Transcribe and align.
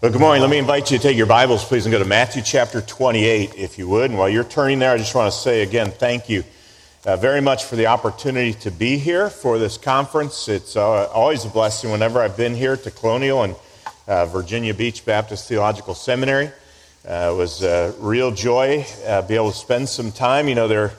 Well, 0.00 0.12
good 0.12 0.20
morning. 0.20 0.42
Let 0.42 0.50
me 0.50 0.58
invite 0.58 0.92
you 0.92 0.96
to 0.96 1.02
take 1.02 1.16
your 1.16 1.26
Bibles, 1.26 1.64
please, 1.64 1.84
and 1.84 1.90
go 1.90 1.98
to 1.98 2.04
Matthew 2.04 2.40
chapter 2.40 2.80
28, 2.80 3.56
if 3.56 3.78
you 3.78 3.88
would. 3.88 4.10
And 4.10 4.16
while 4.16 4.28
you're 4.28 4.44
turning 4.44 4.78
there, 4.78 4.92
I 4.92 4.96
just 4.96 5.12
want 5.12 5.32
to 5.32 5.36
say 5.36 5.62
again, 5.62 5.90
thank 5.90 6.28
you 6.28 6.44
uh, 7.04 7.16
very 7.16 7.40
much 7.40 7.64
for 7.64 7.74
the 7.74 7.88
opportunity 7.88 8.52
to 8.60 8.70
be 8.70 8.96
here 8.96 9.28
for 9.28 9.58
this 9.58 9.76
conference. 9.76 10.46
It's 10.46 10.76
uh, 10.76 11.08
always 11.08 11.44
a 11.44 11.48
blessing 11.48 11.90
whenever 11.90 12.20
I've 12.20 12.36
been 12.36 12.54
here 12.54 12.76
to 12.76 12.90
Colonial 12.92 13.42
and 13.42 13.56
uh, 14.06 14.26
Virginia 14.26 14.72
Beach 14.72 15.04
Baptist 15.04 15.48
Theological 15.48 15.96
Seminary. 15.96 16.52
Uh, 17.04 17.32
it 17.32 17.36
was 17.36 17.64
a 17.64 17.92
real 17.98 18.30
joy 18.30 18.86
uh, 19.04 19.22
be 19.22 19.34
able 19.34 19.50
to 19.50 19.58
spend 19.58 19.88
some 19.88 20.12
time. 20.12 20.46
You 20.46 20.54
know, 20.54 20.68
there, 20.68 20.92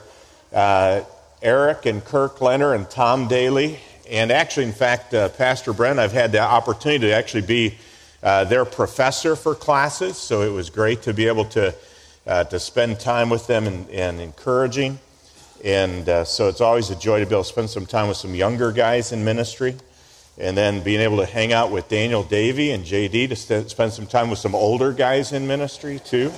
uh, 0.52 1.00
Eric 1.40 1.86
and 1.86 2.04
Kirk 2.04 2.42
Leonard 2.42 2.78
and 2.78 2.90
Tom 2.90 3.28
Daly, 3.28 3.80
and 4.10 4.30
actually, 4.30 4.66
in 4.66 4.72
fact, 4.72 5.12
Pastor 5.38 5.72
Brent, 5.72 5.98
I've 5.98 6.12
had 6.12 6.32
the 6.32 6.40
opportunity 6.40 7.06
to 7.06 7.14
actually 7.14 7.46
be 7.46 7.78
uh, 8.22 8.44
their 8.44 8.64
professor 8.64 9.34
for 9.34 9.54
classes, 9.54 10.16
so 10.16 10.42
it 10.42 10.50
was 10.50 10.68
great 10.68 11.02
to 11.02 11.14
be 11.14 11.26
able 11.26 11.46
to, 11.46 11.74
uh, 12.26 12.44
to 12.44 12.60
spend 12.60 13.00
time 13.00 13.30
with 13.30 13.46
them 13.46 13.66
and, 13.66 13.88
and 13.90 14.20
encouraging. 14.20 14.98
And 15.64 16.08
uh, 16.08 16.24
so 16.24 16.48
it's 16.48 16.60
always 16.60 16.90
a 16.90 16.96
joy 16.96 17.20
to 17.20 17.26
be 17.26 17.34
able 17.34 17.44
to 17.44 17.48
spend 17.48 17.70
some 17.70 17.86
time 17.86 18.08
with 18.08 18.16
some 18.16 18.34
younger 18.34 18.72
guys 18.72 19.12
in 19.12 19.24
ministry. 19.24 19.76
And 20.38 20.56
then 20.56 20.82
being 20.82 21.00
able 21.00 21.18
to 21.18 21.26
hang 21.26 21.52
out 21.52 21.70
with 21.70 21.88
Daniel 21.88 22.22
Davey 22.22 22.70
and 22.70 22.84
JD 22.84 23.28
to 23.28 23.36
st- 23.36 23.70
spend 23.70 23.92
some 23.92 24.06
time 24.06 24.30
with 24.30 24.38
some 24.38 24.54
older 24.54 24.92
guys 24.92 25.32
in 25.32 25.46
ministry, 25.46 25.98
too. 25.98 26.32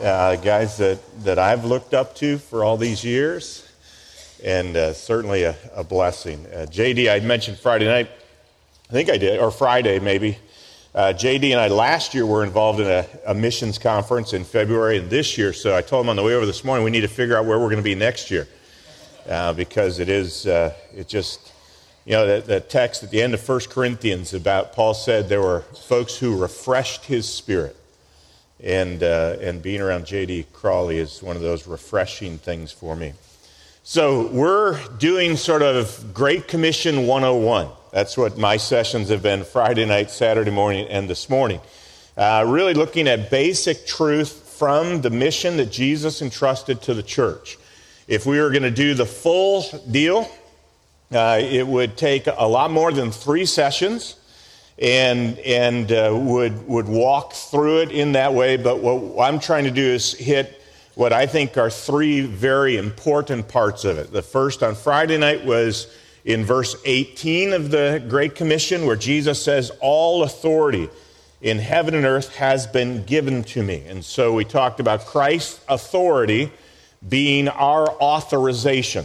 Uh, 0.00 0.36
guys 0.36 0.78
that, 0.78 0.98
that 1.22 1.38
I've 1.38 1.64
looked 1.64 1.94
up 1.94 2.16
to 2.16 2.38
for 2.38 2.64
all 2.64 2.76
these 2.76 3.04
years. 3.04 3.68
And 4.42 4.76
uh, 4.76 4.92
certainly 4.92 5.44
a, 5.44 5.54
a 5.74 5.84
blessing. 5.84 6.44
JD, 6.46 7.12
I 7.12 7.24
mentioned 7.24 7.58
Friday 7.58 7.86
night, 7.86 8.10
I 8.88 8.92
think 8.92 9.08
I 9.08 9.18
did, 9.18 9.38
or 9.38 9.52
Friday 9.52 10.00
maybe. 10.00 10.38
Uh, 10.94 11.10
JD 11.10 11.52
and 11.52 11.60
I 11.60 11.68
last 11.68 12.12
year 12.12 12.26
were 12.26 12.44
involved 12.44 12.78
in 12.78 12.86
a, 12.86 13.06
a, 13.24 13.34
missions 13.34 13.78
conference 13.78 14.34
in 14.34 14.44
February, 14.44 14.98
and 14.98 15.08
this 15.08 15.38
year, 15.38 15.54
so 15.54 15.74
I 15.74 15.80
told 15.80 16.04
him 16.04 16.10
on 16.10 16.16
the 16.16 16.22
way 16.22 16.34
over 16.34 16.44
this 16.44 16.64
morning, 16.64 16.84
we 16.84 16.90
need 16.90 17.00
to 17.00 17.08
figure 17.08 17.34
out 17.34 17.46
where 17.46 17.58
we're 17.58 17.70
going 17.70 17.78
to 17.78 17.82
be 17.82 17.94
next 17.94 18.30
year. 18.30 18.46
Uh, 19.26 19.54
because 19.54 20.00
it 20.00 20.10
is, 20.10 20.46
uh, 20.46 20.74
it 20.94 21.08
just, 21.08 21.52
you 22.04 22.12
know, 22.12 22.26
the, 22.26 22.46
the, 22.46 22.60
text 22.60 23.02
at 23.02 23.10
the 23.10 23.22
end 23.22 23.32
of 23.32 23.48
1 23.48 23.60
Corinthians 23.70 24.34
about 24.34 24.74
Paul 24.74 24.92
said 24.92 25.30
there 25.30 25.40
were 25.40 25.60
folks 25.60 26.18
who 26.18 26.36
refreshed 26.36 27.06
his 27.06 27.26
spirit. 27.26 27.76
And, 28.62 29.02
uh, 29.02 29.36
and 29.40 29.62
being 29.62 29.80
around 29.80 30.04
J.D. 30.04 30.46
Crowley 30.52 30.98
is 30.98 31.22
one 31.22 31.36
of 31.36 31.42
those 31.42 31.66
refreshing 31.66 32.36
things 32.38 32.70
for 32.70 32.94
me. 32.94 33.14
So 33.84 34.28
we're 34.28 34.78
doing 34.98 35.36
sort 35.36 35.60
of 35.60 36.14
Great 36.14 36.46
Commission 36.46 37.08
101. 37.08 37.68
That's 37.90 38.16
what 38.16 38.38
my 38.38 38.56
sessions 38.56 39.08
have 39.08 39.24
been 39.24 39.42
Friday 39.42 39.84
night, 39.84 40.08
Saturday 40.08 40.52
morning, 40.52 40.86
and 40.86 41.10
this 41.10 41.28
morning. 41.28 41.60
Uh, 42.16 42.44
really 42.46 42.74
looking 42.74 43.08
at 43.08 43.28
basic 43.28 43.84
truth 43.84 44.54
from 44.56 45.00
the 45.00 45.10
mission 45.10 45.56
that 45.56 45.72
Jesus 45.72 46.22
entrusted 46.22 46.80
to 46.82 46.94
the 46.94 47.02
church. 47.02 47.58
If 48.06 48.24
we 48.24 48.40
were 48.40 48.50
going 48.50 48.62
to 48.62 48.70
do 48.70 48.94
the 48.94 49.04
full 49.04 49.64
deal, 49.90 50.30
uh, 51.10 51.40
it 51.42 51.66
would 51.66 51.96
take 51.96 52.28
a 52.28 52.46
lot 52.46 52.70
more 52.70 52.92
than 52.92 53.10
three 53.10 53.46
sessions 53.46 54.14
and, 54.78 55.36
and 55.40 55.90
uh, 55.90 56.16
would, 56.16 56.68
would 56.68 56.86
walk 56.86 57.32
through 57.32 57.80
it 57.80 57.90
in 57.90 58.12
that 58.12 58.32
way. 58.32 58.56
But 58.56 58.78
what 58.78 59.28
I'm 59.28 59.40
trying 59.40 59.64
to 59.64 59.72
do 59.72 59.82
is 59.82 60.12
hit 60.12 60.61
what 60.94 61.12
I 61.12 61.26
think 61.26 61.56
are 61.56 61.70
three 61.70 62.20
very 62.20 62.76
important 62.76 63.48
parts 63.48 63.84
of 63.84 63.98
it. 63.98 64.12
The 64.12 64.22
first 64.22 64.62
on 64.62 64.74
Friday 64.74 65.16
night 65.16 65.44
was 65.44 65.86
in 66.24 66.44
verse 66.44 66.76
18 66.84 67.52
of 67.52 67.70
the 67.70 68.04
Great 68.08 68.34
Commission, 68.34 68.86
where 68.86 68.96
Jesus 68.96 69.42
says, 69.42 69.70
All 69.80 70.22
authority 70.22 70.88
in 71.40 71.58
heaven 71.58 71.94
and 71.94 72.04
earth 72.04 72.36
has 72.36 72.66
been 72.66 73.04
given 73.04 73.42
to 73.42 73.62
me. 73.62 73.84
And 73.86 74.04
so 74.04 74.32
we 74.32 74.44
talked 74.44 74.80
about 74.80 75.06
Christ's 75.06 75.60
authority 75.68 76.50
being 77.06 77.48
our 77.48 77.88
authorization. 77.88 79.04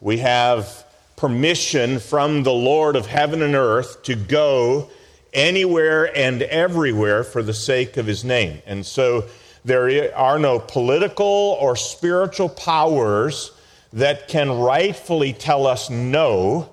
We 0.00 0.18
have 0.18 0.84
permission 1.16 1.98
from 1.98 2.42
the 2.42 2.52
Lord 2.52 2.96
of 2.96 3.06
heaven 3.06 3.42
and 3.42 3.54
earth 3.54 4.02
to 4.04 4.14
go 4.14 4.90
anywhere 5.32 6.14
and 6.16 6.42
everywhere 6.42 7.24
for 7.24 7.42
the 7.42 7.54
sake 7.54 7.96
of 7.96 8.06
his 8.06 8.24
name. 8.24 8.60
And 8.66 8.84
so 8.84 9.24
there 9.64 10.14
are 10.16 10.38
no 10.38 10.58
political 10.58 11.56
or 11.60 11.76
spiritual 11.76 12.48
powers 12.48 13.52
that 13.92 14.28
can 14.28 14.50
rightfully 14.50 15.32
tell 15.32 15.66
us 15.66 15.90
no 15.90 16.70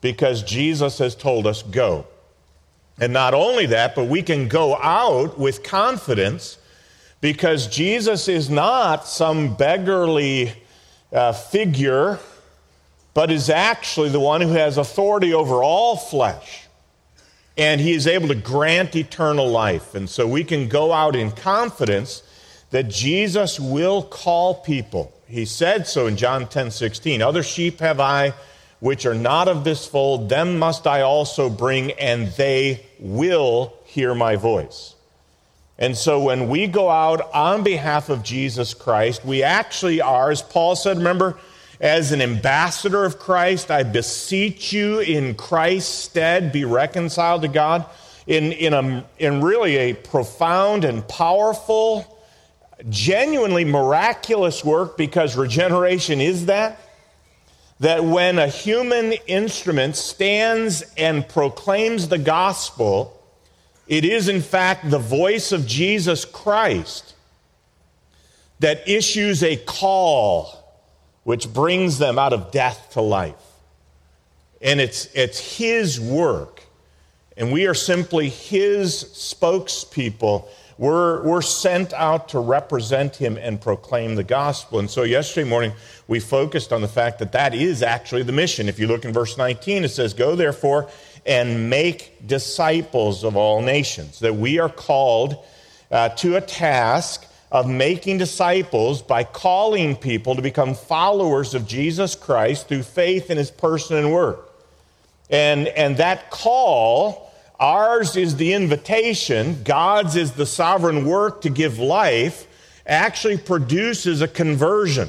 because 0.00 0.42
Jesus 0.42 0.98
has 0.98 1.14
told 1.14 1.46
us 1.46 1.62
go. 1.62 2.06
And 2.98 3.12
not 3.12 3.34
only 3.34 3.66
that, 3.66 3.94
but 3.94 4.04
we 4.04 4.22
can 4.22 4.48
go 4.48 4.76
out 4.76 5.38
with 5.38 5.62
confidence 5.62 6.58
because 7.20 7.66
Jesus 7.66 8.28
is 8.28 8.48
not 8.48 9.06
some 9.06 9.54
beggarly 9.54 10.52
uh, 11.12 11.32
figure, 11.32 12.18
but 13.14 13.30
is 13.30 13.50
actually 13.50 14.08
the 14.08 14.20
one 14.20 14.40
who 14.40 14.50
has 14.50 14.78
authority 14.78 15.32
over 15.32 15.62
all 15.62 15.96
flesh. 15.96 16.65
And 17.56 17.80
he 17.80 17.92
is 17.92 18.06
able 18.06 18.28
to 18.28 18.34
grant 18.34 18.94
eternal 18.94 19.48
life. 19.48 19.94
And 19.94 20.08
so 20.10 20.26
we 20.26 20.44
can 20.44 20.68
go 20.68 20.92
out 20.92 21.16
in 21.16 21.30
confidence 21.30 22.22
that 22.70 22.88
Jesus 22.88 23.58
will 23.58 24.02
call 24.02 24.56
people 24.56 25.12
he 25.28 25.44
said 25.44 25.86
so 25.86 26.06
in 26.06 26.16
John 26.16 26.48
10 26.48 26.70
16. 26.70 27.20
Other 27.22 27.42
sheep 27.42 27.80
have 27.80 28.00
I 28.00 28.34
which 28.78 29.06
are 29.06 29.14
not 29.14 29.48
of 29.48 29.64
this 29.64 29.86
fold, 29.86 30.28
them 30.28 30.58
must 30.58 30.86
I 30.86 31.00
also 31.00 31.48
bring, 31.48 31.92
and 31.92 32.28
they 32.28 32.84
will 33.00 33.72
hear 33.86 34.14
my 34.14 34.36
voice. 34.36 34.94
And 35.78 35.96
so 35.96 36.22
when 36.22 36.48
we 36.48 36.66
go 36.66 36.90
out 36.90 37.32
on 37.32 37.62
behalf 37.62 38.10
of 38.10 38.22
Jesus 38.22 38.74
Christ, 38.74 39.24
we 39.24 39.42
actually 39.42 40.02
are, 40.02 40.30
as 40.30 40.42
Paul 40.42 40.76
said, 40.76 40.98
remember, 40.98 41.38
as 41.80 42.12
an 42.12 42.22
ambassador 42.22 43.04
of 43.04 43.18
Christ, 43.18 43.70
I 43.70 43.82
beseech 43.82 44.72
you 44.72 45.00
in 45.00 45.34
Christ's 45.34 45.92
stead, 45.92 46.52
be 46.52 46.64
reconciled 46.64 47.42
to 47.42 47.48
God. 47.48 47.86
In, 48.26 48.50
in, 48.52 48.72
a, 48.74 49.04
in 49.18 49.40
really 49.40 49.76
a 49.76 49.94
profound 49.94 50.84
and 50.84 51.06
powerful 51.06 52.16
genuinely 52.88 53.64
miraculous 53.64 54.64
work 54.64 54.96
because 54.96 55.36
regeneration 55.36 56.20
is 56.20 56.46
that. 56.46 56.80
That 57.80 58.04
when 58.04 58.38
a 58.38 58.48
human 58.48 59.12
instrument 59.26 59.96
stands 59.96 60.82
and 60.96 61.28
proclaims 61.28 62.08
the 62.08 62.18
gospel, 62.18 63.22
it 63.86 64.04
is 64.04 64.28
in 64.28 64.40
fact 64.40 64.90
the 64.90 64.98
voice 64.98 65.52
of 65.52 65.66
Jesus 65.66 66.24
Christ 66.24 67.14
that 68.60 68.88
issues 68.88 69.42
a 69.42 69.56
call 69.56 70.55
which 71.26 71.52
brings 71.52 71.98
them 71.98 72.18
out 72.18 72.32
of 72.32 72.52
death 72.52 72.90
to 72.92 73.00
life. 73.00 73.34
And 74.62 74.80
it's, 74.80 75.06
it's 75.14 75.58
His 75.58 76.00
work. 76.00 76.62
And 77.36 77.52
we 77.52 77.66
are 77.66 77.74
simply 77.74 78.28
His 78.28 79.04
spokespeople 79.04 80.48
we're, 80.78 81.22
we're 81.22 81.42
sent 81.42 81.94
out 81.94 82.28
to 82.30 82.38
represent 82.38 83.16
him 83.16 83.38
and 83.38 83.58
proclaim 83.58 84.14
the 84.14 84.24
gospel. 84.24 84.78
And 84.78 84.90
so 84.90 85.04
yesterday 85.04 85.48
morning, 85.48 85.72
we 86.06 86.20
focused 86.20 86.70
on 86.70 86.82
the 86.82 86.88
fact 86.88 87.18
that 87.20 87.32
that 87.32 87.54
is 87.54 87.82
actually 87.82 88.24
the 88.24 88.32
mission. 88.32 88.68
If 88.68 88.78
you 88.78 88.86
look 88.86 89.06
in 89.06 89.12
verse 89.12 89.38
19, 89.38 89.84
it 89.84 89.88
says, 89.88 90.12
Go 90.12 90.36
therefore 90.36 90.90
and 91.24 91.70
make 91.70 92.26
disciples 92.26 93.24
of 93.24 93.36
all 93.36 93.62
nations. 93.62 94.20
That 94.20 94.36
we 94.36 94.58
are 94.58 94.68
called 94.68 95.42
uh, 95.90 96.10
to 96.10 96.36
a 96.36 96.42
task 96.42 97.26
of 97.52 97.68
making 97.68 98.18
disciples 98.18 99.02
by 99.02 99.24
calling 99.24 99.96
people 99.96 100.34
to 100.34 100.42
become 100.42 100.74
followers 100.74 101.54
of 101.54 101.66
Jesus 101.66 102.14
Christ 102.14 102.68
through 102.68 102.82
faith 102.82 103.30
in 103.30 103.38
his 103.38 103.50
person 103.50 103.96
and 103.96 104.12
work. 104.12 104.52
And, 105.30 105.68
and 105.68 105.96
that 105.96 106.30
call 106.30 107.26
Ours 107.58 108.16
is 108.16 108.36
the 108.36 108.52
invitation, 108.52 109.62
God's 109.64 110.14
is 110.14 110.32
the 110.32 110.44
sovereign 110.44 111.06
work 111.06 111.40
to 111.42 111.50
give 111.50 111.78
life, 111.78 112.46
actually 112.86 113.38
produces 113.38 114.20
a 114.20 114.28
conversion. 114.28 115.08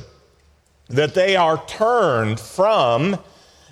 That 0.88 1.14
they 1.14 1.36
are 1.36 1.62
turned 1.66 2.40
from 2.40 3.20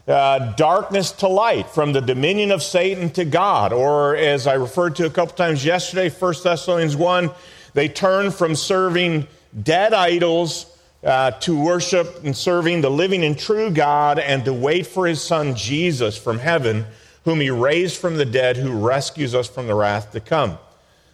uh, 0.05 0.53
darkness 0.55 1.13
to 1.13 1.29
light, 1.29 1.69
from 1.69 1.93
the 1.93 2.01
dominion 2.01 2.51
of 2.51 2.61
Satan 2.61 3.09
to 3.11 3.23
God. 3.23 3.71
Or, 3.71 4.17
as 4.17 4.45
I 4.45 4.55
referred 4.55 4.97
to 4.97 5.05
a 5.05 5.09
couple 5.09 5.35
times 5.35 5.63
yesterday, 5.63 6.09
1 6.09 6.33
Thessalonians 6.43 6.97
1, 6.97 7.31
they 7.75 7.87
turn 7.87 8.31
from 8.31 8.55
serving 8.55 9.27
dead 9.61 9.93
idols 9.93 10.65
uh, 11.03 11.29
to 11.29 11.55
worship 11.61 12.23
and 12.23 12.35
serving 12.35 12.81
the 12.81 12.89
living 12.89 13.23
and 13.23 13.37
true 13.37 13.69
God 13.69 14.17
and 14.17 14.43
to 14.45 14.53
wait 14.53 14.87
for 14.87 15.05
his 15.05 15.21
son 15.21 15.55
Jesus 15.55 16.17
from 16.17 16.39
heaven 16.39 16.87
whom 17.25 17.41
he 17.41 17.49
raised 17.49 17.97
from 17.97 18.17
the 18.17 18.25
dead, 18.25 18.55
who 18.55 18.71
rescues 18.71 19.35
us 19.35 19.47
from 19.47 19.67
the 19.67 19.75
wrath 19.75 20.11
to 20.11 20.19
come. 20.19 20.57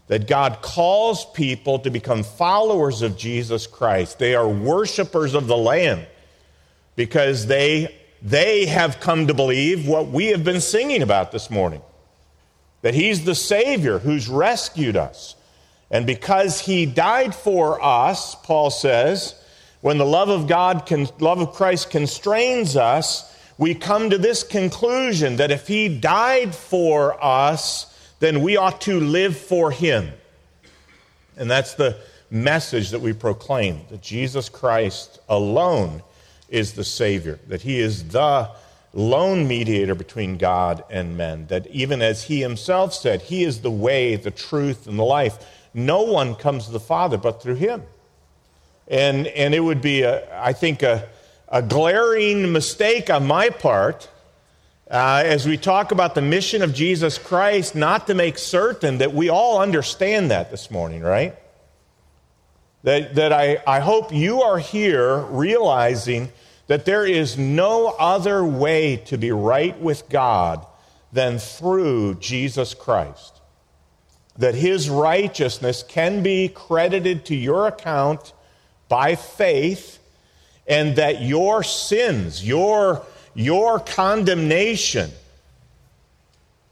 That 0.08 0.28
God 0.28 0.62
calls 0.62 1.26
people 1.26 1.80
to 1.80 1.90
become 1.90 2.24
followers 2.24 3.02
of 3.02 3.18
Jesus 3.18 3.66
Christ. 3.66 4.20
They 4.20 4.36
are 4.36 4.48
worshipers 4.48 5.34
of 5.34 5.48
the 5.48 5.58
Lamb 5.58 6.06
because 6.98 7.48
they, 7.48 7.96
they 8.22 8.66
have 8.66 9.00
come 9.00 9.28
to 9.28 9.34
believe 9.34 9.88
what 9.88 10.10
we 10.10 10.28
have 10.28 10.44
been 10.44 10.62
singing 10.62 11.02
about 11.02 11.32
this 11.32 11.50
morning 11.50 11.82
that 12.82 12.94
He's 12.96 13.26
the 13.26 13.36
Savior 13.36 14.00
who's 14.00 14.28
rescued 14.28 14.98
us. 14.98 15.36
And 15.92 16.08
because 16.08 16.62
He 16.62 16.86
died 16.86 17.36
for 17.36 17.84
us, 17.84 18.34
Paul 18.34 18.72
says, 18.72 19.36
when 19.82 19.98
the 19.98 20.06
love 20.06 20.30
of 20.30 20.48
God, 20.48 20.90
love 21.20 21.40
of 21.40 21.54
Christ 21.54 21.90
constrains 21.90 22.76
us, 22.78 23.28
we 23.58 23.76
come 23.76 24.10
to 24.10 24.18
this 24.18 24.42
conclusion 24.42 25.36
that 25.36 25.52
if 25.52 25.68
He 25.68 25.90
died 26.00 26.56
for 26.56 27.24
us, 27.24 27.88
then 28.20 28.42
we 28.42 28.58
ought 28.58 28.82
to 28.82 29.00
live 29.00 29.36
for 29.36 29.70
Him. 29.70 30.12
And 31.36 31.52
that's 31.52 31.74
the 31.74 31.98
message 32.30 32.92
that 32.92 33.02
we 33.02 33.12
proclaim 33.12 33.82
that 33.90 34.02
Jesus 34.02 34.48
Christ 34.48 35.20
alone 35.28 36.02
is 36.48 36.74
the 36.74 36.84
Savior, 36.84 37.40
that 37.48 37.62
He 37.62 37.80
is 37.80 38.08
the 38.10 38.50
lone 38.94 39.48
mediator 39.48 39.96
between 39.96 40.38
God 40.38 40.84
and 40.90 41.18
men, 41.18 41.48
that 41.48 41.68
even 41.68 42.02
as 42.02 42.24
He 42.24 42.42
Himself 42.42 42.94
said, 42.94 43.24
He 43.24 43.44
is 43.44 43.62
the 43.62 43.72
way, 43.72 44.16
the 44.16 44.32
truth, 44.32 44.88
and 44.88 44.98
the 44.98 45.04
life. 45.04 45.46
No 45.74 46.04
one 46.04 46.36
comes 46.36 46.66
to 46.66 46.72
the 46.72 46.80
Father 46.80 47.18
but 47.18 47.42
through 47.42 47.56
Him. 47.56 47.84
And, 48.88 49.28
and 49.28 49.54
it 49.54 49.62
would 49.62 49.82
be, 49.82 50.02
a, 50.02 50.44
I 50.44 50.54
think, 50.54 50.84
a, 50.84 51.08
a 51.48 51.62
glaring 51.62 52.52
mistake 52.52 53.10
on 53.10 53.28
my 53.28 53.50
part 53.50 54.10
uh, 54.90 55.24
as 55.26 55.48
we 55.48 55.56
talk 55.56 55.92
about 55.92 56.16
the 56.16 56.22
mission 56.22 56.62
of 56.62 56.74
Jesus 56.74 57.18
Christ, 57.18 57.76
not 57.76 58.08
to 58.08 58.14
make 58.14 58.38
certain 58.38 58.98
that 58.98 59.14
we 59.14 59.30
all 59.30 59.62
understand 59.62 60.32
that 60.32 60.52
this 60.52 60.70
morning, 60.70 61.02
right? 61.02 61.36
That, 62.84 63.16
that 63.16 63.32
I, 63.32 63.64
I 63.66 63.80
hope 63.80 64.14
you 64.14 64.42
are 64.42 64.58
here 64.58 65.20
realizing 65.20 66.32
that 66.68 66.86
there 66.86 67.06
is 67.06 67.38
no 67.38 67.88
other 68.00 68.44
way 68.44 68.98
to 69.06 69.18
be 69.18 69.32
right 69.32 69.80
with 69.80 70.10
God 70.10 70.66
than 71.14 71.38
through 71.38 72.16
Jesus 72.16 72.74
Christ. 72.74 73.41
That 74.42 74.56
his 74.56 74.90
righteousness 74.90 75.84
can 75.88 76.24
be 76.24 76.50
credited 76.50 77.26
to 77.26 77.36
your 77.36 77.68
account 77.68 78.34
by 78.90 79.16
faith, 79.16 80.00
and 80.68 80.96
that 80.96 81.22
your 81.22 81.64
sins, 81.64 82.46
your, 82.46 83.04
your 83.36 83.80
condemnation, 83.80 85.12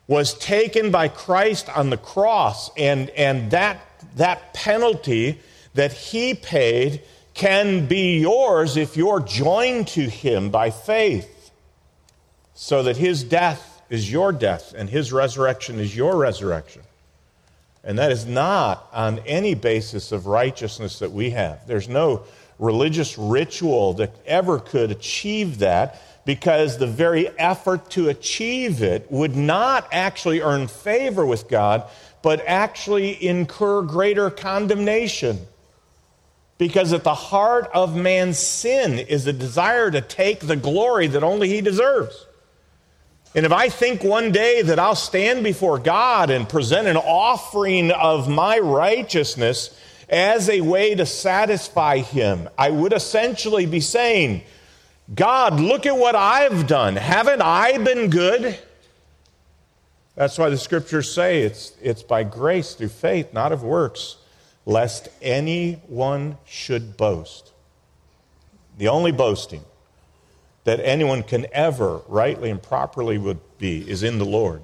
was 0.08 0.34
taken 0.34 0.90
by 0.90 1.10
Christ 1.10 1.70
on 1.70 1.92
the 1.92 1.98
cross, 1.98 2.72
and, 2.76 3.12
and 3.12 3.52
that, 3.52 3.80
that 4.16 4.54
penalty 4.56 5.40
that 5.76 5.94
he 5.94 6.34
paid 6.34 7.04
can 7.36 7.86
be 7.86 8.20
yours 8.20 8.78
if 8.78 8.98
you're 8.98 9.20
joined 9.20 9.88
to 9.90 10.10
him 10.10 10.50
by 10.50 10.72
faith, 10.72 11.52
so 12.56 12.82
that 12.82 12.98
his 12.98 13.24
death 13.24 13.82
is 13.92 14.12
your 14.12 14.32
death 14.32 14.74
and 14.76 14.90
his 14.90 15.14
resurrection 15.14 15.80
is 15.80 15.96
your 15.96 16.18
resurrection. 16.18 16.82
And 17.84 17.98
that 17.98 18.12
is 18.12 18.26
not 18.26 18.88
on 18.92 19.20
any 19.20 19.56
basis 19.56 20.12
of 20.12 20.28
righteousness 20.28 21.00
that 21.00 21.12
we 21.12 21.30
have. 21.32 21.66
There's 21.66 21.88
no 21.88 22.24
religious 22.58 23.18
ritual 23.18 23.94
that 23.94 24.14
ever 24.26 24.60
could 24.60 24.92
achieve 24.92 25.60
that 25.60 26.02
because 26.26 26.78
the 26.78 26.88
very 26.88 27.30
effort 27.40 27.90
to 27.92 28.10
achieve 28.10 28.84
it 28.84 29.10
would 29.10 29.36
not 29.36 29.88
actually 29.92 30.42
earn 30.42 30.68
favor 30.68 31.26
with 31.26 31.48
God, 31.48 31.90
but 32.22 32.44
actually 32.46 33.26
incur 33.26 33.82
greater 33.82 34.30
condemnation. 34.30 35.40
Because 36.58 36.92
at 36.92 37.06
the 37.06 37.16
heart 37.16 37.70
of 37.74 37.96
man's 37.96 38.38
sin 38.38 39.00
is 39.00 39.26
a 39.26 39.34
desire 39.34 39.90
to 39.90 40.02
take 40.02 40.42
the 40.42 40.58
glory 40.58 41.08
that 41.08 41.24
only 41.24 41.48
he 41.48 41.62
deserves. 41.62 42.26
And 43.36 43.46
if 43.46 43.52
I 43.52 43.70
think 43.70 44.04
one 44.04 44.32
day 44.32 44.62
that 44.64 44.80
I'll 44.80 44.96
stand 44.96 45.44
before 45.44 45.78
God 45.78 46.30
and 46.30 46.50
present 46.50 46.88
an 46.88 46.98
offering 46.98 47.92
of 47.92 48.28
my 48.28 48.58
righteousness 48.58 49.78
as 50.10 50.50
a 50.50 50.62
way 50.62 50.96
to 50.96 51.06
satisfy 51.06 51.98
Him, 51.98 52.50
I 52.58 52.72
would 52.72 52.94
essentially 52.94 53.68
be 53.68 53.82
saying, 53.82 54.42
God, 55.14 55.60
look 55.60 55.86
at 55.86 55.96
what 55.96 56.16
I've 56.16 56.66
done. 56.66 56.96
Haven't 56.96 57.42
I 57.42 57.78
been 57.78 58.10
good? 58.10 58.58
That's 60.16 60.38
why 60.38 60.50
the 60.50 60.58
scriptures 60.58 61.14
say 61.14 61.44
it's, 61.44 61.74
it's 61.82 62.04
by 62.04 62.24
grace 62.24 62.74
through 62.74 62.90
faith, 62.90 63.32
not 63.34 63.52
of 63.52 63.64
works 63.64 64.18
lest 64.66 65.10
anyone 65.22 66.38
should 66.46 66.96
boast. 66.98 67.52
The 68.78 68.88
only 68.88 69.12
boasting 69.12 69.64
that 70.70 70.80
anyone 70.86 71.24
can 71.24 71.48
ever 71.52 72.00
rightly 72.08 72.52
and 72.52 72.62
properly 72.62 73.18
would 73.18 73.40
be 73.58 73.90
is 73.90 74.04
in 74.04 74.20
the 74.20 74.26
Lord 74.26 74.62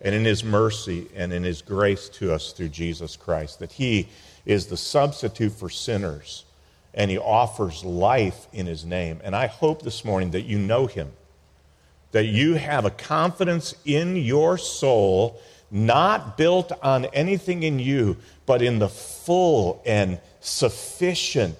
and 0.00 0.14
in 0.14 0.24
his 0.24 0.42
mercy 0.42 1.06
and 1.14 1.34
in 1.34 1.42
his 1.42 1.60
grace 1.60 2.08
to 2.08 2.32
us 2.32 2.52
through 2.52 2.70
Jesus 2.70 3.14
Christ. 3.14 3.58
That 3.58 3.72
he 3.72 4.08
is 4.46 4.68
the 4.68 4.76
substitute 4.78 5.52
for 5.52 5.68
sinners 5.68 6.46
and 6.94 7.10
he 7.10 7.18
offers 7.18 7.84
life 7.84 8.46
in 8.54 8.64
his 8.64 8.86
name. 8.86 9.20
And 9.22 9.36
I 9.36 9.48
hope 9.48 9.82
this 9.82 10.02
morning 10.02 10.30
that 10.30 10.46
you 10.46 10.58
know 10.58 10.86
him, 10.86 11.12
that 12.12 12.24
you 12.24 12.54
have 12.54 12.86
a 12.86 12.90
confidence 12.90 13.74
in 13.84 14.16
your 14.16 14.56
soul 14.56 15.38
not 15.70 16.38
built 16.38 16.72
on 16.82 17.04
anything 17.04 17.64
in 17.64 17.78
you, 17.78 18.16
but 18.46 18.62
in 18.62 18.78
the 18.78 18.88
full 18.88 19.82
and 19.84 20.20
sufficient 20.40 21.54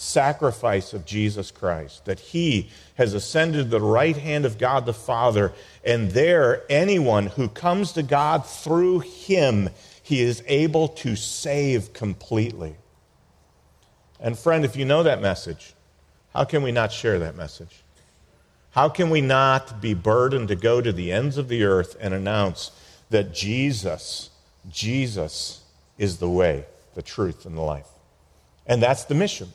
sacrifice 0.00 0.92
of 0.92 1.04
Jesus 1.04 1.50
Christ, 1.50 2.04
that 2.06 2.20
he 2.20 2.70
has 2.94 3.14
ascended 3.14 3.64
to 3.64 3.70
the 3.70 3.80
right 3.80 4.16
hand 4.16 4.44
of 4.44 4.58
God 4.58 4.86
the 4.86 4.92
Father, 4.92 5.52
and 5.84 6.10
there 6.12 6.64
anyone 6.70 7.26
who 7.26 7.48
comes 7.48 7.92
to 7.92 8.02
God 8.02 8.46
through 8.46 9.00
him, 9.00 9.70
he 10.02 10.20
is 10.20 10.42
able 10.46 10.88
to 10.88 11.16
save 11.16 11.92
completely. 11.92 12.76
And 14.18 14.38
friend, 14.38 14.64
if 14.64 14.76
you 14.76 14.84
know 14.84 15.02
that 15.02 15.20
message, 15.20 15.74
how 16.32 16.44
can 16.44 16.62
we 16.62 16.72
not 16.72 16.92
share 16.92 17.18
that 17.18 17.36
message? 17.36 17.82
How 18.70 18.88
can 18.88 19.10
we 19.10 19.20
not 19.20 19.80
be 19.80 19.94
burdened 19.94 20.48
to 20.48 20.56
go 20.56 20.80
to 20.80 20.92
the 20.92 21.12
ends 21.12 21.36
of 21.36 21.48
the 21.48 21.64
earth 21.64 21.96
and 22.00 22.14
announce 22.14 22.70
that 23.10 23.34
Jesus, 23.34 24.30
Jesus 24.70 25.62
is 25.98 26.18
the 26.18 26.30
way, 26.30 26.64
the 26.94 27.02
truth, 27.02 27.44
and 27.44 27.56
the 27.56 27.62
life. 27.62 27.88
And 28.66 28.82
that's 28.82 29.04
the 29.04 29.14
mission. 29.14 29.52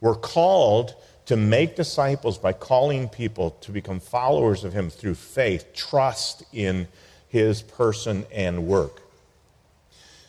We're 0.00 0.14
called 0.14 0.94
to 1.26 1.36
make 1.36 1.76
disciples 1.76 2.38
by 2.38 2.52
calling 2.52 3.08
people 3.08 3.52
to 3.60 3.70
become 3.70 4.00
followers 4.00 4.64
of 4.64 4.72
Him 4.72 4.90
through 4.90 5.14
faith, 5.14 5.72
trust 5.74 6.42
in 6.52 6.88
His 7.28 7.62
person 7.62 8.26
and 8.32 8.66
work. 8.66 9.02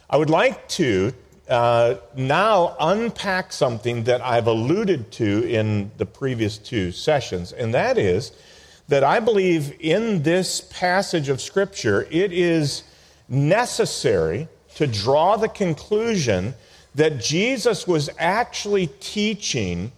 I 0.09 0.17
would 0.17 0.29
like 0.29 0.67
to 0.69 1.13
uh, 1.49 1.95
now 2.15 2.75
unpack 2.79 3.51
something 3.53 4.03
that 4.03 4.21
I've 4.21 4.47
alluded 4.47 5.11
to 5.13 5.49
in 5.49 5.91
the 5.97 6.05
previous 6.05 6.57
two 6.57 6.91
sessions, 6.91 7.51
and 7.51 7.73
that 7.73 7.97
is 7.97 8.33
that 8.89 9.03
I 9.03 9.21
believe 9.21 9.73
in 9.79 10.23
this 10.23 10.61
passage 10.61 11.29
of 11.29 11.39
Scripture, 11.41 12.07
it 12.11 12.33
is 12.33 12.83
necessary 13.29 14.49
to 14.75 14.85
draw 14.85 15.37
the 15.37 15.47
conclusion 15.47 16.53
that 16.95 17.19
Jesus 17.19 17.87
was 17.87 18.09
actually 18.17 18.87
teaching 18.87 19.91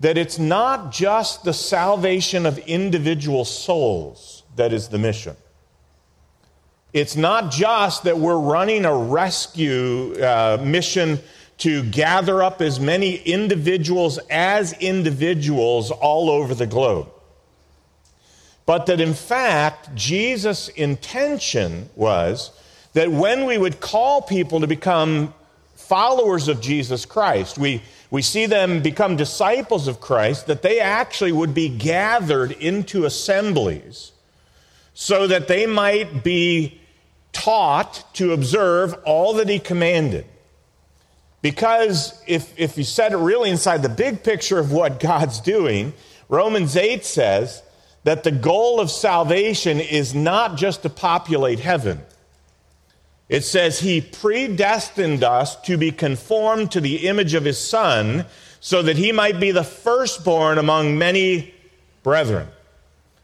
that 0.00 0.18
it's 0.18 0.38
not 0.38 0.92
just 0.92 1.44
the 1.44 1.52
salvation 1.52 2.44
of 2.46 2.58
individual 2.58 3.44
souls 3.44 4.42
that 4.56 4.72
is 4.72 4.88
the 4.88 4.98
mission. 4.98 5.36
It's 6.92 7.16
not 7.16 7.50
just 7.50 8.04
that 8.04 8.18
we're 8.18 8.38
running 8.38 8.84
a 8.84 8.94
rescue 8.94 10.14
uh, 10.22 10.58
mission 10.62 11.18
to 11.58 11.82
gather 11.84 12.42
up 12.42 12.60
as 12.60 12.78
many 12.78 13.16
individuals 13.16 14.18
as 14.30 14.72
individuals 14.74 15.90
all 15.90 16.28
over 16.28 16.54
the 16.54 16.66
globe 16.66 17.08
but 18.66 18.86
that 18.86 19.00
in 19.00 19.14
fact, 19.14 19.94
Jesus' 19.94 20.68
intention 20.68 21.90
was 21.94 22.50
that 22.94 23.10
when 23.10 23.44
we 23.44 23.58
would 23.58 23.80
call 23.80 24.22
people 24.22 24.60
to 24.60 24.66
become 24.66 25.34
followers 25.76 26.48
of 26.48 26.60
Jesus 26.60 27.04
Christ, 27.04 27.58
we, 27.58 27.82
we 28.10 28.22
see 28.22 28.46
them 28.46 28.82
become 28.82 29.16
disciples 29.16 29.88
of 29.88 30.00
Christ, 30.00 30.46
that 30.46 30.62
they 30.62 30.80
actually 30.80 31.32
would 31.32 31.54
be 31.54 31.68
gathered 31.68 32.52
into 32.52 33.04
assemblies 33.04 34.12
so 34.94 35.26
that 35.26 35.48
they 35.48 35.66
might 35.66 36.22
be 36.22 36.80
taught 37.32 38.04
to 38.14 38.32
observe 38.32 38.94
all 39.04 39.34
that 39.34 39.48
he 39.48 39.58
commanded. 39.58 40.24
Because 41.42 42.18
if, 42.26 42.58
if 42.58 42.78
you 42.78 42.84
set 42.84 43.12
it 43.12 43.18
really 43.18 43.50
inside 43.50 43.82
the 43.82 43.88
big 43.88 44.22
picture 44.22 44.58
of 44.58 44.72
what 44.72 44.98
God's 45.00 45.40
doing, 45.40 45.92
Romans 46.28 46.76
8 46.76 47.04
says 47.04 47.62
that 48.04 48.24
the 48.24 48.30
goal 48.30 48.80
of 48.80 48.90
salvation 48.90 49.80
is 49.80 50.14
not 50.14 50.56
just 50.56 50.82
to 50.82 50.88
populate 50.88 51.58
heaven. 51.58 52.00
It 53.34 53.42
says 53.42 53.80
he 53.80 54.00
predestined 54.00 55.24
us 55.24 55.56
to 55.62 55.76
be 55.76 55.90
conformed 55.90 56.70
to 56.70 56.80
the 56.80 57.08
image 57.08 57.34
of 57.34 57.44
his 57.44 57.58
son 57.58 58.26
so 58.60 58.80
that 58.82 58.96
he 58.96 59.10
might 59.10 59.40
be 59.40 59.50
the 59.50 59.64
firstborn 59.64 60.56
among 60.56 60.98
many 60.98 61.52
brethren. 62.04 62.46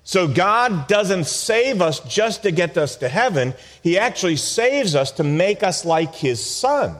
So 0.02 0.26
God 0.26 0.88
doesn't 0.88 1.26
save 1.26 1.80
us 1.80 2.00
just 2.00 2.42
to 2.42 2.50
get 2.50 2.76
us 2.76 2.96
to 2.96 3.08
heaven. 3.08 3.54
He 3.84 3.98
actually 3.98 4.34
saves 4.34 4.96
us 4.96 5.12
to 5.12 5.22
make 5.22 5.62
us 5.62 5.84
like 5.84 6.16
his 6.16 6.44
son. 6.44 6.96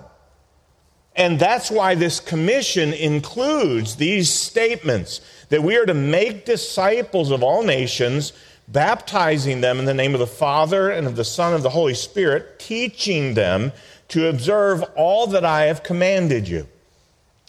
And 1.17 1.41
that's 1.41 1.69
why 1.69 1.97
this 1.97 2.21
commission 2.21 2.93
includes 2.93 3.97
these 3.97 4.31
statements 4.31 5.21
that 5.49 5.65
we 5.65 5.77
are 5.77 5.87
to 5.87 5.95
make 5.95 6.45
disciples 6.45 7.33
of 7.33 7.43
all 7.43 7.65
nations, 7.65 8.33
baptizing 8.73 9.61
them 9.61 9.79
in 9.79 9.85
the 9.85 9.95
name 9.95 10.15
of 10.15 10.21
the 10.21 10.27
Father 10.27 10.91
and 10.91 11.07
of 11.07 11.17
the 11.17 11.25
Son 11.25 11.49
and 11.49 11.57
of 11.57 11.63
the 11.63 11.71
Holy 11.71 11.95
Spirit, 11.95 12.59
teaching 12.59 13.35
them 13.35 13.73
to 14.09 14.29
observe 14.29 14.83
all 14.97 15.27
that 15.29 15.45
I 15.45 15.63
have 15.63 15.83
commanded 15.83 16.49
you. 16.49 16.67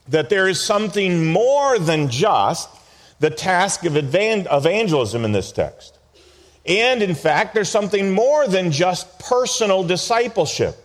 That 0.07 0.29
there 0.29 0.47
is 0.47 0.59
something 0.59 1.31
more 1.31 1.77
than 1.77 2.09
just 2.09 2.69
the 3.19 3.29
task 3.29 3.85
of 3.85 3.95
evangelism 3.95 5.23
in 5.23 5.31
this 5.31 5.51
text. 5.51 5.97
And 6.65 7.01
in 7.01 7.15
fact, 7.15 7.53
there's 7.53 7.69
something 7.69 8.11
more 8.11 8.47
than 8.47 8.71
just 8.71 9.19
personal 9.19 9.83
discipleship. 9.83 10.75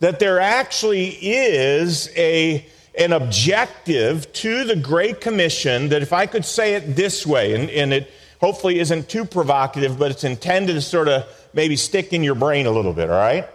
That 0.00 0.18
there 0.18 0.40
actually 0.40 1.10
is 1.20 2.10
a, 2.16 2.66
an 2.98 3.12
objective 3.12 4.32
to 4.34 4.64
the 4.64 4.76
Great 4.76 5.20
Commission 5.20 5.90
that, 5.90 6.02
if 6.02 6.12
I 6.12 6.26
could 6.26 6.44
say 6.44 6.74
it 6.74 6.96
this 6.96 7.24
way, 7.24 7.54
and, 7.54 7.70
and 7.70 7.92
it 7.92 8.10
hopefully 8.42 8.80
isn't 8.80 9.08
too 9.08 9.24
provocative, 9.24 9.98
but 9.98 10.10
it's 10.10 10.24
intended 10.24 10.74
to 10.74 10.80
sort 10.80 11.06
of 11.06 11.24
maybe 11.54 11.76
stick 11.76 12.12
in 12.12 12.24
your 12.24 12.34
brain 12.34 12.66
a 12.66 12.70
little 12.70 12.92
bit, 12.92 13.08
all 13.08 13.16
right? 13.16 13.48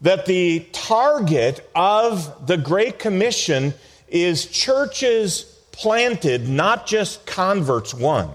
That 0.00 0.24
the 0.24 0.66
target 0.72 1.68
of 1.74 2.46
the 2.46 2.56
Great 2.56 2.98
Commission 2.98 3.74
is 4.08 4.46
churches 4.46 5.42
planted, 5.72 6.48
not 6.48 6.86
just 6.86 7.26
converts 7.26 7.92
won. 7.92 8.30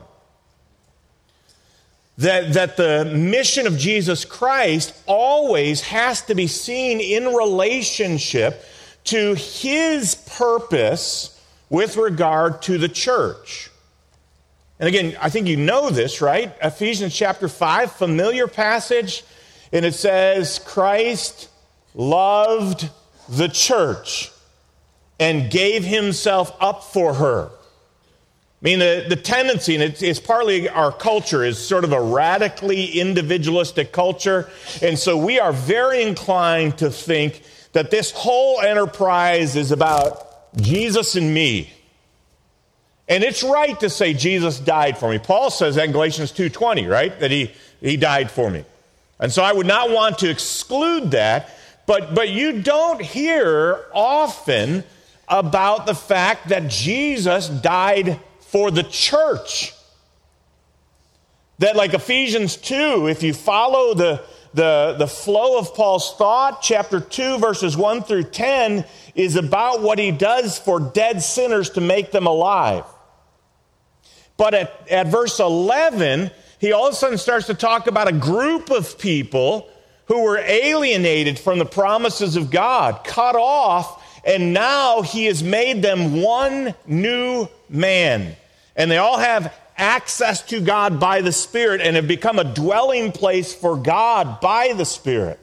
That, 2.19 2.53
that 2.53 2.77
the 2.77 3.05
mission 3.05 3.65
of 3.65 3.77
Jesus 3.77 4.25
Christ 4.25 4.93
always 5.07 5.81
has 5.81 6.21
to 6.23 6.35
be 6.35 6.47
seen 6.47 6.99
in 6.99 7.33
relationship 7.33 8.63
to 9.05 9.33
his 9.33 10.13
purpose 10.13 11.41
with 11.69 11.97
regard 11.97 12.61
to 12.63 12.77
the 12.77 12.89
church. 12.89 13.68
And 14.79 14.87
again, 14.87 15.17
I 15.19 15.29
think 15.29 15.47
you 15.47 15.57
know 15.57 15.89
this, 15.89 16.21
right? 16.21 16.53
Ephesians 16.63 17.13
chapter 17.13 17.49
5, 17.49 17.91
familiar 17.91 18.47
passage, 18.47 19.23
and 19.73 19.85
it 19.85 19.93
says, 19.93 20.59
Christ 20.59 21.49
loved 21.93 22.89
the 23.27 23.49
church 23.49 24.31
and 25.19 25.51
gave 25.51 25.83
himself 25.83 26.55
up 26.61 26.83
for 26.83 27.13
her. 27.15 27.49
I 28.61 28.65
mean, 28.65 28.79
the, 28.79 29.05
the 29.07 29.15
tendency, 29.15 29.75
and 29.75 29.83
it's, 29.83 30.01
it's, 30.01 30.19
partly 30.19 30.67
our 30.67 30.91
culture, 30.91 31.43
is 31.43 31.57
sort 31.57 31.83
of 31.83 31.93
a 31.93 32.01
radically 32.01 32.99
individualistic 32.99 33.91
culture. 33.91 34.49
And 34.81 34.97
so 34.99 35.17
we 35.17 35.39
are 35.39 35.53
very 35.53 36.03
inclined 36.03 36.77
to 36.79 36.89
think 36.89 37.41
that 37.73 37.91
this 37.91 38.11
whole 38.11 38.59
enterprise 38.59 39.55
is 39.55 39.71
about 39.71 40.55
Jesus 40.57 41.15
and 41.15 41.33
me. 41.33 41.69
And 43.09 43.23
it's 43.23 43.41
right 43.41 43.77
to 43.79 43.89
say 43.89 44.13
Jesus 44.13 44.59
died 44.59 44.99
for 44.99 45.09
me. 45.09 45.17
Paul 45.17 45.49
says 45.49 45.75
that 45.75 45.85
in 45.85 45.91
Galatians 45.91 46.31
2.20, 46.31 46.87
right? 46.89 47.19
That 47.19 47.31
he, 47.31 47.51
he 47.81 47.97
died 47.97 48.29
for 48.29 48.51
me. 48.51 48.63
And 49.19 49.31
so 49.31 49.41
I 49.43 49.51
would 49.51 49.65
not 49.65 49.89
want 49.89 50.19
to 50.19 50.29
exclude 50.29 51.11
that. 51.11 51.49
But, 51.87 52.13
but 52.13 52.29
you 52.29 52.61
don't 52.61 53.01
hear 53.01 53.83
often 53.91 54.83
about 55.27 55.87
the 55.87 55.95
fact 55.95 56.49
that 56.49 56.69
Jesus 56.69 57.49
died 57.49 58.19
for 58.41 58.69
the 58.69 58.83
church. 58.83 59.73
That, 61.57 61.75
like 61.75 61.95
Ephesians 61.95 62.57
2, 62.57 63.07
if 63.07 63.23
you 63.23 63.33
follow 63.33 63.95
the, 63.95 64.21
the, 64.53 64.95
the 64.99 65.07
flow 65.07 65.57
of 65.57 65.73
Paul's 65.73 66.15
thought, 66.15 66.61
chapter 66.61 66.99
2, 66.99 67.39
verses 67.39 67.75
1 67.75 68.03
through 68.03 68.25
10, 68.25 68.85
is 69.15 69.35
about 69.35 69.81
what 69.81 69.97
he 69.97 70.11
does 70.11 70.59
for 70.59 70.79
dead 70.79 71.23
sinners 71.23 71.71
to 71.71 71.81
make 71.81 72.11
them 72.11 72.27
alive. 72.27 72.85
But 74.39 74.53
at, 74.53 74.87
at 74.89 75.07
verse 75.07 75.39
11, 75.39 76.31
he 76.59 76.71
all 76.71 76.87
of 76.87 76.93
a 76.93 76.95
sudden 76.95 77.17
starts 77.17 77.47
to 77.47 77.53
talk 77.53 77.87
about 77.87 78.07
a 78.07 78.13
group 78.13 78.71
of 78.71 78.97
people 78.97 79.69
who 80.05 80.23
were 80.23 80.37
alienated 80.37 81.37
from 81.37 81.59
the 81.59 81.65
promises 81.65 82.37
of 82.37 82.49
God, 82.49 83.03
cut 83.03 83.35
off 83.35 84.01
and 84.23 84.53
now 84.53 85.01
he 85.01 85.25
has 85.25 85.43
made 85.43 85.81
them 85.81 86.21
one 86.21 86.73
new 86.87 87.47
man. 87.67 88.35
And 88.77 88.89
they 88.89 88.97
all 88.97 89.17
have 89.17 89.53
access 89.77 90.41
to 90.43 90.61
God 90.61 91.01
by 91.01 91.21
the 91.21 91.31
Spirit 91.31 91.81
and 91.81 91.97
have 91.97 92.07
become 92.07 92.39
a 92.39 92.43
dwelling 92.43 93.11
place 93.11 93.53
for 93.53 93.75
God 93.75 94.39
by 94.39 94.73
the 94.73 94.85
Spirit. 94.85 95.39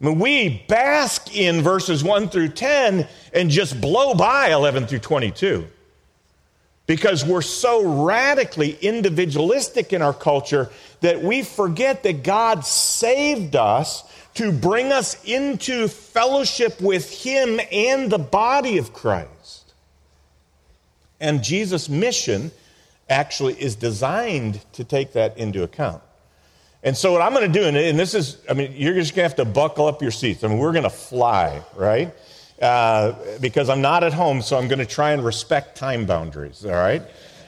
I 0.00 0.04
mean, 0.04 0.18
we 0.18 0.62
bask 0.68 1.34
in 1.34 1.62
verses 1.62 2.04
1 2.04 2.28
through 2.28 2.50
10 2.50 3.08
and 3.32 3.50
just 3.50 3.80
blow 3.80 4.14
by 4.14 4.52
11 4.52 4.88
through 4.88 4.98
22 4.98 5.68
because 6.86 7.24
we're 7.24 7.42
so 7.42 8.04
radically 8.04 8.78
individualistic 8.80 9.92
in 9.92 10.02
our 10.02 10.14
culture 10.14 10.70
that 11.00 11.22
we 11.22 11.42
forget 11.42 12.02
that 12.04 12.22
God 12.22 12.64
saved 12.64 13.56
us 13.56 14.04
to 14.34 14.52
bring 14.52 14.92
us 14.92 15.22
into 15.24 15.88
fellowship 15.88 16.80
with 16.80 17.10
Him 17.10 17.60
and 17.72 18.10
the 18.10 18.18
body 18.18 18.78
of 18.78 18.92
Christ. 18.92 19.72
And 21.20 21.42
Jesus' 21.42 21.88
mission 21.88 22.50
actually 23.08 23.54
is 23.54 23.76
designed 23.76 24.60
to 24.72 24.84
take 24.84 25.12
that 25.14 25.38
into 25.38 25.62
account. 25.62 26.02
And 26.82 26.96
so, 26.96 27.12
what 27.12 27.22
I'm 27.22 27.32
going 27.32 27.50
to 27.50 27.58
do, 27.58 27.66
and 27.66 27.98
this 27.98 28.14
is, 28.14 28.36
I 28.48 28.54
mean, 28.54 28.74
you're 28.76 28.94
just 28.94 29.14
going 29.14 29.28
to 29.28 29.28
have 29.28 29.36
to 29.38 29.44
buckle 29.44 29.86
up 29.86 30.02
your 30.02 30.10
seats. 30.10 30.44
I 30.44 30.48
mean, 30.48 30.58
we're 30.58 30.72
going 30.72 30.84
to 30.84 30.90
fly, 30.90 31.62
right? 31.74 32.14
Uh, 32.60 33.12
because 33.40 33.68
I'm 33.68 33.82
not 33.82 34.02
at 34.02 34.14
home, 34.14 34.40
so 34.40 34.56
I'm 34.56 34.66
going 34.66 34.78
to 34.78 34.86
try 34.86 35.10
and 35.10 35.22
respect 35.22 35.76
time 35.76 36.06
boundaries, 36.06 36.64
all 36.64 36.72
right? 36.72 37.02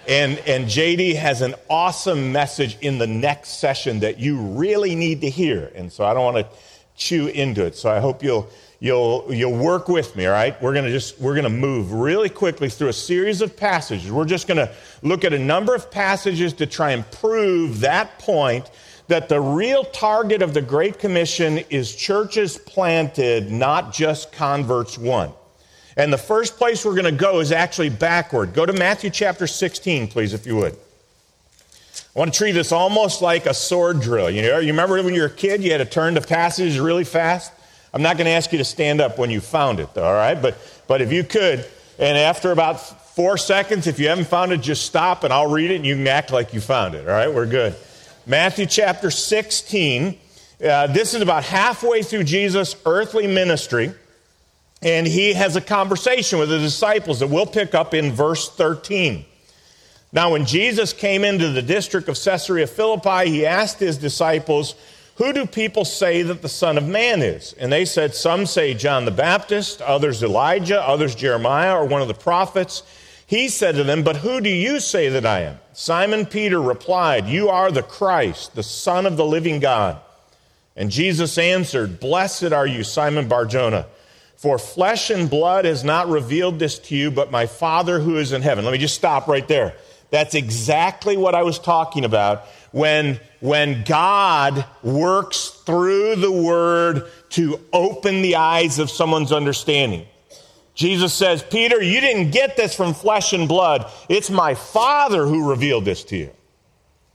And, 0.06 0.38
and 0.40 0.66
JD 0.66 1.16
has 1.16 1.40
an 1.40 1.54
awesome 1.70 2.30
message 2.30 2.76
in 2.82 2.98
the 2.98 3.06
next 3.06 3.58
session 3.58 4.00
that 4.00 4.18
you 4.18 4.38
really 4.38 4.94
need 4.94 5.22
to 5.22 5.30
hear. 5.30 5.72
And 5.74 5.90
so 5.90 6.04
I 6.04 6.12
don't 6.12 6.24
want 6.24 6.46
to 6.46 6.58
chew 6.96 7.28
into 7.28 7.64
it. 7.64 7.74
So 7.74 7.90
I 7.90 8.00
hope 8.00 8.22
you'll 8.22 8.50
you'll 8.80 9.26
you'll 9.30 9.56
work 9.56 9.88
with 9.88 10.14
me 10.14 10.24
all 10.24 10.32
right 10.32 10.60
we're 10.62 10.72
going 10.72 10.84
to 10.84 10.90
just 10.90 11.18
we're 11.18 11.34
going 11.34 11.42
to 11.42 11.50
move 11.50 11.92
really 11.92 12.28
quickly 12.28 12.68
through 12.68 12.86
a 12.86 12.92
series 12.92 13.40
of 13.40 13.56
passages 13.56 14.10
we're 14.12 14.24
just 14.24 14.46
going 14.46 14.56
to 14.56 14.72
look 15.02 15.24
at 15.24 15.32
a 15.32 15.38
number 15.38 15.74
of 15.74 15.90
passages 15.90 16.52
to 16.52 16.64
try 16.64 16.92
and 16.92 17.08
prove 17.10 17.80
that 17.80 18.16
point 18.20 18.70
that 19.08 19.28
the 19.28 19.40
real 19.40 19.84
target 19.84 20.42
of 20.42 20.54
the 20.54 20.62
great 20.62 20.98
commission 20.98 21.58
is 21.70 21.94
churches 21.94 22.56
planted 22.56 23.50
not 23.50 23.92
just 23.92 24.32
converts 24.32 24.96
won 24.96 25.32
and 25.96 26.12
the 26.12 26.18
first 26.18 26.56
place 26.56 26.84
we're 26.84 26.92
going 26.92 27.04
to 27.04 27.12
go 27.12 27.40
is 27.40 27.52
actually 27.52 27.88
backward 27.88 28.54
go 28.54 28.64
to 28.64 28.72
matthew 28.72 29.10
chapter 29.10 29.46
16 29.46 30.08
please 30.08 30.32
if 30.32 30.46
you 30.46 30.56
would 30.56 30.76
I 32.14 32.18
want 32.18 32.32
to 32.32 32.38
treat 32.38 32.52
this 32.52 32.72
almost 32.72 33.22
like 33.22 33.46
a 33.46 33.54
sword 33.54 34.00
drill. 34.00 34.28
You 34.28 34.42
know, 34.42 34.58
you 34.58 34.72
remember 34.72 35.00
when 35.02 35.14
you 35.14 35.20
were 35.20 35.28
a 35.28 35.30
kid, 35.30 35.62
you 35.62 35.70
had 35.70 35.78
to 35.78 35.84
turn 35.84 36.14
the 36.14 36.20
passages 36.20 36.80
really 36.80 37.04
fast? 37.04 37.52
I'm 37.92 38.02
not 38.02 38.16
going 38.16 38.24
to 38.24 38.32
ask 38.32 38.50
you 38.50 38.58
to 38.58 38.64
stand 38.64 39.00
up 39.00 39.18
when 39.18 39.30
you 39.30 39.40
found 39.40 39.78
it, 39.78 39.94
though, 39.94 40.04
all 40.04 40.14
right? 40.14 40.34
But, 40.34 40.56
but 40.88 41.00
if 41.00 41.12
you 41.12 41.22
could, 41.22 41.64
and 41.98 42.18
after 42.18 42.50
about 42.50 42.80
four 43.14 43.38
seconds, 43.38 43.86
if 43.86 43.98
you 43.98 44.08
haven't 44.08 44.26
found 44.26 44.52
it, 44.52 44.58
just 44.58 44.84
stop 44.84 45.22
and 45.22 45.32
I'll 45.32 45.50
read 45.50 45.70
it 45.70 45.76
and 45.76 45.86
you 45.86 45.94
can 45.94 46.08
act 46.08 46.32
like 46.32 46.52
you 46.52 46.60
found 46.60 46.94
it, 46.94 47.08
all 47.08 47.14
right? 47.14 47.32
We're 47.32 47.46
good. 47.46 47.76
Matthew 48.28 48.66
chapter 48.66 49.10
16. 49.10 50.18
Uh, 50.62 50.86
this 50.88 51.14
is 51.14 51.22
about 51.22 51.44
halfway 51.44 52.02
through 52.02 52.24
Jesus' 52.24 52.76
earthly 52.84 53.26
ministry, 53.26 53.90
and 54.82 55.06
he 55.06 55.32
has 55.32 55.56
a 55.56 55.62
conversation 55.62 56.38
with 56.38 56.50
the 56.50 56.58
disciples 56.58 57.20
that 57.20 57.28
we'll 57.28 57.46
pick 57.46 57.74
up 57.74 57.94
in 57.94 58.12
verse 58.12 58.50
13. 58.50 59.24
Now, 60.12 60.32
when 60.32 60.44
Jesus 60.44 60.92
came 60.92 61.24
into 61.24 61.48
the 61.48 61.62
district 61.62 62.06
of 62.10 62.22
Caesarea 62.22 62.66
Philippi, 62.66 63.30
he 63.30 63.46
asked 63.46 63.80
his 63.80 63.96
disciples, 63.96 64.74
Who 65.16 65.32
do 65.32 65.46
people 65.46 65.86
say 65.86 66.20
that 66.20 66.42
the 66.42 66.50
Son 66.50 66.76
of 66.76 66.86
Man 66.86 67.22
is? 67.22 67.54
And 67.54 67.72
they 67.72 67.86
said, 67.86 68.14
Some 68.14 68.44
say 68.44 68.74
John 68.74 69.06
the 69.06 69.10
Baptist, 69.10 69.80
others 69.80 70.22
Elijah, 70.22 70.86
others 70.86 71.14
Jeremiah, 71.14 71.74
or 71.74 71.86
one 71.86 72.02
of 72.02 72.08
the 72.08 72.14
prophets. 72.14 72.82
He 73.28 73.50
said 73.50 73.74
to 73.74 73.84
them, 73.84 74.04
But 74.04 74.16
who 74.16 74.40
do 74.40 74.48
you 74.48 74.80
say 74.80 75.10
that 75.10 75.26
I 75.26 75.40
am? 75.40 75.58
Simon 75.74 76.24
Peter 76.24 76.60
replied, 76.62 77.26
You 77.26 77.50
are 77.50 77.70
the 77.70 77.82
Christ, 77.82 78.54
the 78.54 78.62
Son 78.62 79.04
of 79.04 79.18
the 79.18 79.24
living 79.24 79.60
God. 79.60 80.00
And 80.74 80.90
Jesus 80.90 81.36
answered, 81.36 82.00
Blessed 82.00 82.54
are 82.54 82.66
you, 82.66 82.82
Simon 82.82 83.28
Barjona. 83.28 83.84
For 84.36 84.58
flesh 84.58 85.10
and 85.10 85.28
blood 85.28 85.66
has 85.66 85.84
not 85.84 86.08
revealed 86.08 86.58
this 86.58 86.78
to 86.78 86.96
you, 86.96 87.10
but 87.10 87.30
my 87.30 87.44
Father 87.44 88.00
who 88.00 88.16
is 88.16 88.32
in 88.32 88.40
heaven. 88.40 88.64
Let 88.64 88.72
me 88.72 88.78
just 88.78 88.94
stop 88.94 89.28
right 89.28 89.46
there. 89.46 89.74
That's 90.08 90.34
exactly 90.34 91.18
what 91.18 91.34
I 91.34 91.42
was 91.42 91.58
talking 91.58 92.06
about 92.06 92.46
when, 92.72 93.20
when 93.40 93.84
God 93.84 94.64
works 94.82 95.50
through 95.66 96.16
the 96.16 96.32
word 96.32 97.10
to 97.30 97.60
open 97.74 98.22
the 98.22 98.36
eyes 98.36 98.78
of 98.78 98.88
someone's 98.88 99.32
understanding. 99.32 100.06
Jesus 100.78 101.12
says, 101.12 101.42
Peter, 101.42 101.82
you 101.82 102.00
didn't 102.00 102.30
get 102.30 102.56
this 102.56 102.72
from 102.72 102.94
flesh 102.94 103.32
and 103.32 103.48
blood. 103.48 103.90
It's 104.08 104.30
my 104.30 104.54
Father 104.54 105.26
who 105.26 105.50
revealed 105.50 105.84
this 105.84 106.04
to 106.04 106.16
you. 106.16 106.30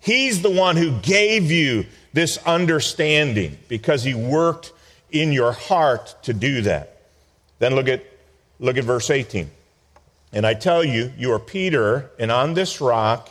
He's 0.01 0.41
the 0.41 0.49
one 0.49 0.75
who 0.75 0.99
gave 0.99 1.49
you 1.49 1.85
this 2.11 2.37
understanding 2.39 3.57
because 3.69 4.03
he 4.03 4.15
worked 4.15 4.73
in 5.11 5.31
your 5.31 5.53
heart 5.53 6.13
to 6.23 6.33
do 6.33 6.63
that. 6.63 7.03
Then 7.59 7.73
look 7.73 7.87
at, 7.87 8.03
look 8.59 8.75
at 8.75 8.83
verse 8.83 9.09
18. 9.09 9.49
And 10.33 10.45
I 10.45 10.55
tell 10.55 10.83
you, 10.83 11.13
you 11.17 11.31
are 11.31 11.39
Peter, 11.39 12.11
and 12.19 12.33
on 12.33 12.55
this 12.55 12.81
rock 12.81 13.29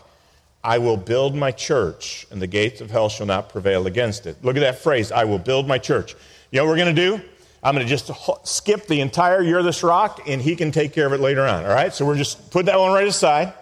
I 0.65 0.79
will 0.79 0.97
build 0.97 1.35
my 1.35 1.51
church, 1.51 2.27
and 2.31 2.41
the 2.41 2.47
gates 2.47 2.81
of 2.81 2.91
hell 2.91 3.11
shall 3.11 3.27
not 3.27 3.51
prevail 3.51 3.87
against 3.87 4.25
it. 4.25 4.43
Look 4.43 4.57
at 4.57 4.61
that 4.61 4.79
phrase 4.79 5.12
I 5.12 5.25
will 5.25 5.39
build 5.39 5.69
my 5.69 5.77
church. 5.77 6.15
You 6.51 6.61
know 6.61 6.65
what 6.65 6.71
we're 6.71 6.77
going 6.85 6.97
to 6.97 7.19
do? 7.19 7.21
I'm 7.62 7.75
going 7.75 7.87
to 7.87 7.90
just 7.90 8.11
skip 8.45 8.87
the 8.87 9.00
entire 9.00 9.40
You're 9.42 9.62
this 9.62 9.83
rock, 9.83 10.23
and 10.26 10.42
he 10.42 10.57
can 10.57 10.73
take 10.73 10.92
care 10.92 11.07
of 11.07 11.12
it 11.12 11.21
later 11.21 11.47
on. 11.47 11.64
All 11.64 11.71
right? 11.71 11.92
So 11.95 12.04
we're 12.04 12.16
just 12.16 12.50
put 12.50 12.66
that 12.66 12.78
one 12.78 12.92
right 12.92 13.07
aside. 13.07 13.54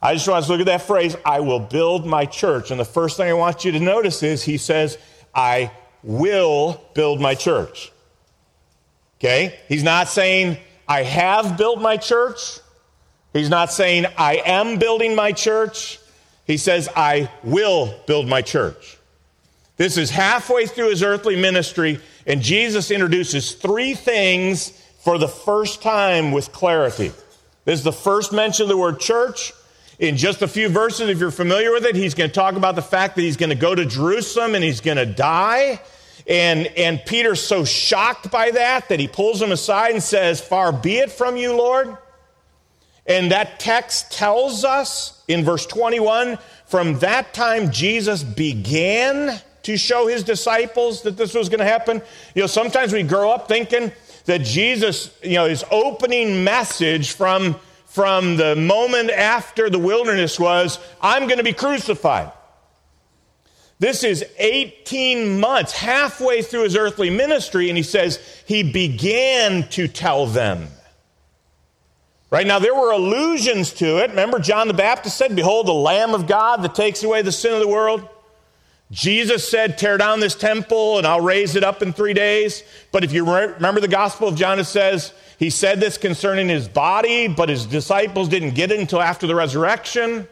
I 0.00 0.14
just 0.14 0.28
want 0.28 0.44
to 0.44 0.50
look 0.50 0.60
at 0.60 0.66
that 0.66 0.82
phrase 0.82 1.16
I 1.24 1.40
will 1.40 1.60
build 1.60 2.06
my 2.06 2.26
church. 2.26 2.70
And 2.70 2.78
the 2.80 2.84
first 2.84 3.16
thing 3.16 3.28
I 3.28 3.34
want 3.34 3.64
you 3.64 3.72
to 3.72 3.80
notice 3.80 4.22
is 4.22 4.42
he 4.42 4.56
says, 4.58 4.98
I 5.34 5.70
will 6.02 6.82
build 6.94 7.20
my 7.20 7.34
church. 7.34 7.92
Okay? 9.18 9.58
He's 9.68 9.82
not 9.82 10.08
saying, 10.08 10.58
I 10.88 11.02
have 11.02 11.56
built 11.56 11.80
my 11.80 11.96
church. 11.96 12.60
He's 13.32 13.50
not 13.50 13.72
saying, 13.72 14.06
I 14.16 14.42
am 14.46 14.78
building 14.78 15.14
my 15.14 15.32
church. 15.32 15.98
He 16.46 16.56
says, 16.56 16.88
I 16.94 17.30
will 17.42 17.94
build 18.06 18.28
my 18.28 18.40
church. 18.40 18.95
This 19.76 19.98
is 19.98 20.10
halfway 20.10 20.66
through 20.66 20.90
his 20.90 21.02
earthly 21.02 21.36
ministry, 21.36 22.00
and 22.26 22.40
Jesus 22.40 22.90
introduces 22.90 23.52
three 23.52 23.94
things 23.94 24.70
for 25.00 25.18
the 25.18 25.28
first 25.28 25.82
time 25.82 26.32
with 26.32 26.52
clarity. 26.52 27.12
This 27.64 27.80
is 27.80 27.84
the 27.84 27.92
first 27.92 28.32
mention 28.32 28.64
of 28.64 28.68
the 28.68 28.76
word 28.76 29.00
church. 29.00 29.52
In 29.98 30.16
just 30.16 30.42
a 30.42 30.48
few 30.48 30.68
verses, 30.68 31.08
if 31.08 31.18
you're 31.18 31.30
familiar 31.30 31.72
with 31.72 31.84
it, 31.84 31.96
he's 31.96 32.14
going 32.14 32.28
to 32.28 32.34
talk 32.34 32.54
about 32.54 32.74
the 32.74 32.82
fact 32.82 33.16
that 33.16 33.22
he's 33.22 33.36
going 33.36 33.50
to 33.50 33.56
go 33.56 33.74
to 33.74 33.86
Jerusalem 33.86 34.54
and 34.54 34.62
he's 34.62 34.80
going 34.80 34.98
to 34.98 35.06
die. 35.06 35.80
And, 36.26 36.66
and 36.76 37.02
Peter's 37.06 37.40
so 37.40 37.64
shocked 37.64 38.30
by 38.30 38.50
that 38.50 38.88
that 38.88 39.00
he 39.00 39.08
pulls 39.08 39.40
him 39.40 39.52
aside 39.52 39.92
and 39.92 40.02
says, 40.02 40.40
Far 40.40 40.72
be 40.72 40.98
it 40.98 41.10
from 41.10 41.36
you, 41.36 41.54
Lord. 41.56 41.96
And 43.06 43.30
that 43.30 43.60
text 43.60 44.12
tells 44.12 44.64
us 44.64 45.22
in 45.28 45.44
verse 45.44 45.66
21 45.66 46.38
from 46.66 46.98
that 46.98 47.32
time 47.32 47.70
Jesus 47.70 48.24
began 48.24 49.40
to 49.66 49.76
show 49.76 50.06
his 50.06 50.22
disciples 50.22 51.02
that 51.02 51.16
this 51.16 51.34
was 51.34 51.48
going 51.48 51.58
to 51.58 51.66
happen. 51.66 52.00
You 52.36 52.42
know, 52.42 52.46
sometimes 52.46 52.92
we 52.92 53.02
grow 53.02 53.32
up 53.32 53.48
thinking 53.48 53.90
that 54.26 54.42
Jesus, 54.42 55.12
you 55.24 55.34
know, 55.34 55.46
his 55.46 55.64
opening 55.72 56.44
message 56.44 57.12
from, 57.12 57.56
from 57.86 58.36
the 58.36 58.54
moment 58.54 59.10
after 59.10 59.68
the 59.68 59.80
wilderness 59.80 60.38
was, 60.38 60.78
I'm 61.00 61.26
going 61.26 61.38
to 61.38 61.44
be 61.44 61.52
crucified. 61.52 62.30
This 63.80 64.04
is 64.04 64.24
18 64.38 65.40
months, 65.40 65.72
halfway 65.72 66.42
through 66.42 66.62
his 66.62 66.76
earthly 66.76 67.10
ministry, 67.10 67.68
and 67.68 67.76
he 67.76 67.82
says 67.82 68.20
he 68.46 68.62
began 68.62 69.68
to 69.70 69.88
tell 69.88 70.26
them. 70.26 70.68
Right 72.30 72.46
now, 72.46 72.60
there 72.60 72.74
were 72.74 72.92
allusions 72.92 73.72
to 73.74 73.98
it. 74.04 74.10
Remember, 74.10 74.38
John 74.38 74.68
the 74.68 74.74
Baptist 74.74 75.16
said, 75.16 75.34
Behold, 75.34 75.66
the 75.66 75.74
Lamb 75.74 76.14
of 76.14 76.28
God 76.28 76.62
that 76.62 76.76
takes 76.76 77.02
away 77.02 77.22
the 77.22 77.32
sin 77.32 77.52
of 77.52 77.60
the 77.60 77.68
world. 77.68 78.08
Jesus 78.90 79.48
said, 79.48 79.78
Tear 79.78 79.98
down 79.98 80.20
this 80.20 80.34
temple 80.34 80.98
and 80.98 81.06
I'll 81.06 81.20
raise 81.20 81.56
it 81.56 81.64
up 81.64 81.82
in 81.82 81.92
three 81.92 82.14
days. 82.14 82.62
But 82.92 83.02
if 83.04 83.12
you 83.12 83.24
remember 83.24 83.80
the 83.80 83.88
Gospel 83.88 84.28
of 84.28 84.36
John, 84.36 84.58
it 84.58 84.64
says, 84.64 85.12
He 85.38 85.50
said 85.50 85.80
this 85.80 85.98
concerning 85.98 86.48
his 86.48 86.68
body, 86.68 87.26
but 87.26 87.48
his 87.48 87.66
disciples 87.66 88.28
didn't 88.28 88.54
get 88.54 88.70
it 88.70 88.78
until 88.78 89.02
after 89.02 89.26
the 89.26 89.34
resurrection. 89.34 90.28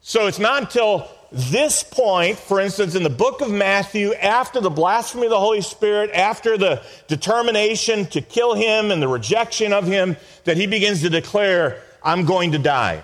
So 0.00 0.26
it's 0.26 0.38
not 0.38 0.62
until 0.62 1.08
this 1.32 1.82
point, 1.82 2.38
for 2.38 2.60
instance, 2.60 2.94
in 2.94 3.02
the 3.02 3.10
book 3.10 3.40
of 3.40 3.50
Matthew, 3.50 4.12
after 4.14 4.60
the 4.60 4.70
blasphemy 4.70 5.24
of 5.24 5.30
the 5.30 5.40
Holy 5.40 5.62
Spirit, 5.62 6.10
after 6.12 6.56
the 6.56 6.82
determination 7.08 8.06
to 8.06 8.20
kill 8.20 8.54
him 8.54 8.92
and 8.92 9.02
the 9.02 9.08
rejection 9.08 9.72
of 9.72 9.86
him, 9.86 10.16
that 10.44 10.56
he 10.56 10.68
begins 10.68 11.00
to 11.00 11.10
declare, 11.10 11.82
I'm 12.02 12.24
going 12.24 12.52
to 12.52 12.58
die. 12.58 13.02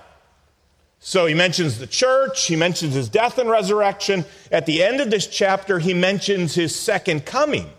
So 1.01 1.25
he 1.25 1.33
mentions 1.33 1.79
the 1.79 1.87
church, 1.87 2.47
he 2.47 2.57
mentions 2.57 2.95
his 2.95 3.09
death 3.09 3.39
and 3.39 3.49
resurrection. 3.49 4.27
At 4.53 4.67
the 4.67 4.83
end 4.83 5.01
of 5.01 5.11
this 5.11 5.27
chapter, 5.27 5.79
he 5.79 5.95
mentions 5.95 6.55
his 6.55 6.79
second 6.79 7.25
coming. 7.25 7.71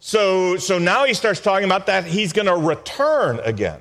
So, 0.00 0.58
so 0.58 0.78
now 0.78 1.06
he 1.06 1.14
starts 1.14 1.40
talking 1.40 1.64
about 1.64 1.86
that 1.86 2.04
he's 2.04 2.34
going 2.34 2.46
to 2.46 2.56
return 2.56 3.40
again. 3.40 3.80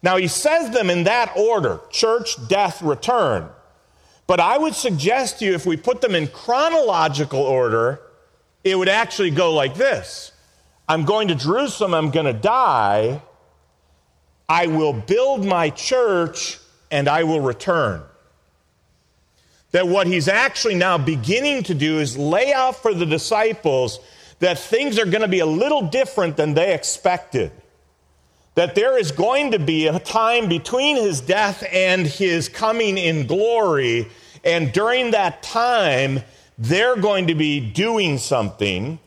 Now 0.00 0.16
he 0.16 0.28
says 0.28 0.70
them 0.70 0.88
in 0.88 1.04
that 1.04 1.36
order 1.36 1.80
church, 1.90 2.36
death, 2.48 2.80
return. 2.80 3.48
But 4.28 4.38
I 4.38 4.56
would 4.56 4.74
suggest 4.74 5.40
to 5.40 5.44
you, 5.44 5.54
if 5.54 5.66
we 5.66 5.76
put 5.76 6.00
them 6.00 6.14
in 6.14 6.28
chronological 6.28 7.40
order, 7.40 8.00
it 8.62 8.78
would 8.78 8.88
actually 8.88 9.30
go 9.30 9.52
like 9.52 9.74
this 9.74 10.30
I'm 10.88 11.04
going 11.04 11.28
to 11.28 11.34
Jerusalem, 11.34 11.92
I'm 11.92 12.12
going 12.12 12.26
to 12.26 12.32
die. 12.32 13.20
I 14.48 14.68
will 14.68 14.92
build 14.92 15.44
my 15.44 15.70
church 15.70 16.58
and 16.92 17.08
I 17.08 17.24
will 17.24 17.40
return. 17.40 18.02
That 19.72 19.88
what 19.88 20.06
he's 20.06 20.28
actually 20.28 20.76
now 20.76 20.98
beginning 20.98 21.64
to 21.64 21.74
do 21.74 21.98
is 21.98 22.16
lay 22.16 22.52
out 22.52 22.76
for 22.76 22.94
the 22.94 23.06
disciples 23.06 23.98
that 24.38 24.58
things 24.58 24.98
are 24.98 25.06
going 25.06 25.22
to 25.22 25.28
be 25.28 25.40
a 25.40 25.46
little 25.46 25.82
different 25.82 26.36
than 26.36 26.54
they 26.54 26.74
expected. 26.74 27.50
That 28.54 28.74
there 28.74 28.98
is 28.98 29.10
going 29.10 29.52
to 29.52 29.58
be 29.58 29.86
a 29.86 29.98
time 29.98 30.48
between 30.48 30.96
his 30.96 31.20
death 31.20 31.64
and 31.72 32.06
his 32.06 32.48
coming 32.48 32.98
in 32.98 33.26
glory 33.26 34.08
and 34.44 34.72
during 34.72 35.12
that 35.12 35.42
time, 35.42 36.20
they're 36.58 36.96
going 36.96 37.28
to 37.28 37.34
be 37.34 37.60
doing 37.60 38.18
something 38.18 38.98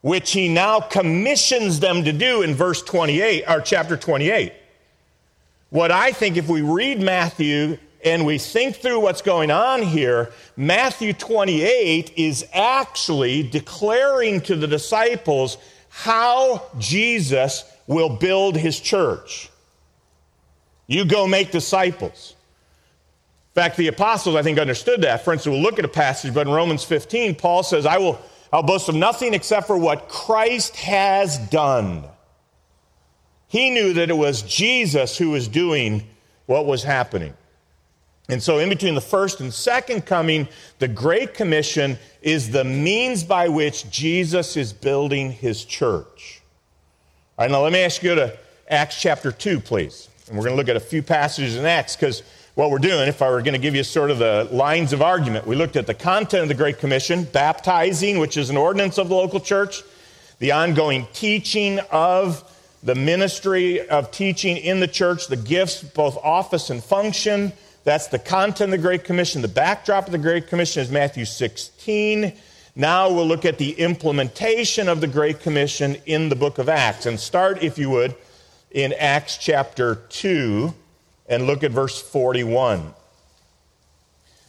which 0.00 0.32
he 0.32 0.48
now 0.48 0.80
commissions 0.80 1.80
them 1.80 2.04
to 2.04 2.12
do 2.12 2.42
in 2.42 2.54
verse 2.54 2.82
28, 2.82 3.44
or 3.48 3.60
chapter 3.60 3.96
28. 3.96 4.52
What 5.70 5.90
I 5.90 6.12
think, 6.12 6.36
if 6.36 6.48
we 6.48 6.62
read 6.62 7.00
Matthew 7.00 7.78
and 8.04 8.24
we 8.24 8.38
think 8.38 8.76
through 8.76 9.00
what's 9.00 9.22
going 9.22 9.50
on 9.50 9.82
here, 9.82 10.32
Matthew 10.56 11.12
28 11.12 12.14
is 12.16 12.46
actually 12.52 13.42
declaring 13.42 14.40
to 14.42 14.56
the 14.56 14.66
disciples 14.66 15.58
how 15.90 16.62
Jesus 16.78 17.64
will 17.86 18.08
build 18.08 18.56
his 18.56 18.80
church. 18.80 19.50
You 20.86 21.04
go 21.04 21.26
make 21.26 21.50
disciples 21.50 22.34
In 23.54 23.62
fact, 23.62 23.76
the 23.76 23.88
apostles, 23.88 24.36
I 24.36 24.42
think, 24.42 24.58
understood 24.58 25.02
that. 25.02 25.24
For 25.24 25.32
instance, 25.32 25.52
we'll 25.52 25.62
look 25.62 25.78
at 25.78 25.84
a 25.84 25.88
passage, 25.88 26.32
but 26.32 26.46
in 26.46 26.52
Romans 26.52 26.84
15, 26.84 27.34
Paul 27.34 27.62
says, 27.62 27.84
I 27.84 27.98
will 27.98 28.18
I'll 28.52 28.62
boast 28.62 28.88
of 28.88 28.94
nothing 28.94 29.34
except 29.34 29.66
for 29.66 29.76
what 29.76 30.08
Christ 30.08 30.76
has 30.76 31.36
done. 31.50 32.04
He 33.48 33.70
knew 33.70 33.94
that 33.94 34.10
it 34.10 34.16
was 34.16 34.42
Jesus 34.42 35.16
who 35.18 35.30
was 35.30 35.48
doing 35.48 36.06
what 36.46 36.66
was 36.66 36.82
happening. 36.82 37.34
And 38.30 38.42
so, 38.42 38.58
in 38.58 38.68
between 38.68 38.94
the 38.94 39.00
first 39.00 39.40
and 39.40 39.52
second 39.52 40.04
coming, 40.04 40.48
the 40.80 40.88
Great 40.88 41.32
Commission 41.32 41.98
is 42.20 42.50
the 42.50 42.62
means 42.62 43.24
by 43.24 43.48
which 43.48 43.90
Jesus 43.90 44.54
is 44.56 44.72
building 44.72 45.32
his 45.32 45.64
church. 45.64 46.42
All 47.38 47.44
right, 47.44 47.50
now 47.50 47.62
let 47.62 47.72
me 47.72 47.80
ask 47.80 48.02
you 48.02 48.14
to 48.14 48.38
Acts 48.68 49.00
chapter 49.00 49.32
2, 49.32 49.60
please. 49.60 50.08
And 50.28 50.36
we're 50.36 50.44
going 50.44 50.52
to 50.52 50.58
look 50.58 50.68
at 50.68 50.76
a 50.76 50.80
few 50.80 51.02
passages 51.02 51.56
in 51.56 51.64
Acts 51.64 51.96
because 51.96 52.22
what 52.54 52.70
we're 52.70 52.78
doing, 52.78 53.08
if 53.08 53.22
I 53.22 53.30
were 53.30 53.40
going 53.40 53.54
to 53.54 53.60
give 53.60 53.74
you 53.74 53.82
sort 53.82 54.10
of 54.10 54.18
the 54.18 54.46
lines 54.52 54.92
of 54.92 55.00
argument, 55.00 55.46
we 55.46 55.56
looked 55.56 55.76
at 55.76 55.86
the 55.86 55.94
content 55.94 56.42
of 56.42 56.48
the 56.48 56.54
Great 56.54 56.78
Commission, 56.78 57.24
baptizing, 57.24 58.18
which 58.18 58.36
is 58.36 58.50
an 58.50 58.58
ordinance 58.58 58.98
of 58.98 59.08
the 59.08 59.14
local 59.14 59.40
church, 59.40 59.82
the 60.38 60.52
ongoing 60.52 61.06
teaching 61.14 61.78
of 61.90 62.44
the 62.82 62.94
ministry 62.94 63.88
of 63.88 64.10
teaching 64.10 64.56
in 64.56 64.80
the 64.80 64.88
church, 64.88 65.26
the 65.26 65.36
gifts, 65.36 65.82
both 65.82 66.16
office 66.18 66.70
and 66.70 66.82
function. 66.82 67.52
That's 67.84 68.08
the 68.08 68.18
content 68.18 68.72
of 68.72 68.80
the 68.80 68.86
Great 68.86 69.04
Commission. 69.04 69.42
The 69.42 69.48
backdrop 69.48 70.06
of 70.06 70.12
the 70.12 70.18
Great 70.18 70.48
Commission 70.48 70.82
is 70.82 70.90
Matthew 70.90 71.24
16. 71.24 72.32
Now 72.76 73.10
we'll 73.10 73.26
look 73.26 73.44
at 73.44 73.58
the 73.58 73.72
implementation 73.72 74.88
of 74.88 75.00
the 75.00 75.06
Great 75.06 75.40
Commission 75.40 75.96
in 76.06 76.28
the 76.28 76.36
book 76.36 76.58
of 76.58 76.68
Acts. 76.68 77.06
And 77.06 77.18
start, 77.18 77.62
if 77.62 77.78
you 77.78 77.90
would, 77.90 78.14
in 78.70 78.92
Acts 78.92 79.36
chapter 79.38 79.96
2 80.10 80.72
and 81.28 81.46
look 81.46 81.64
at 81.64 81.72
verse 81.72 82.00
41. 82.00 82.94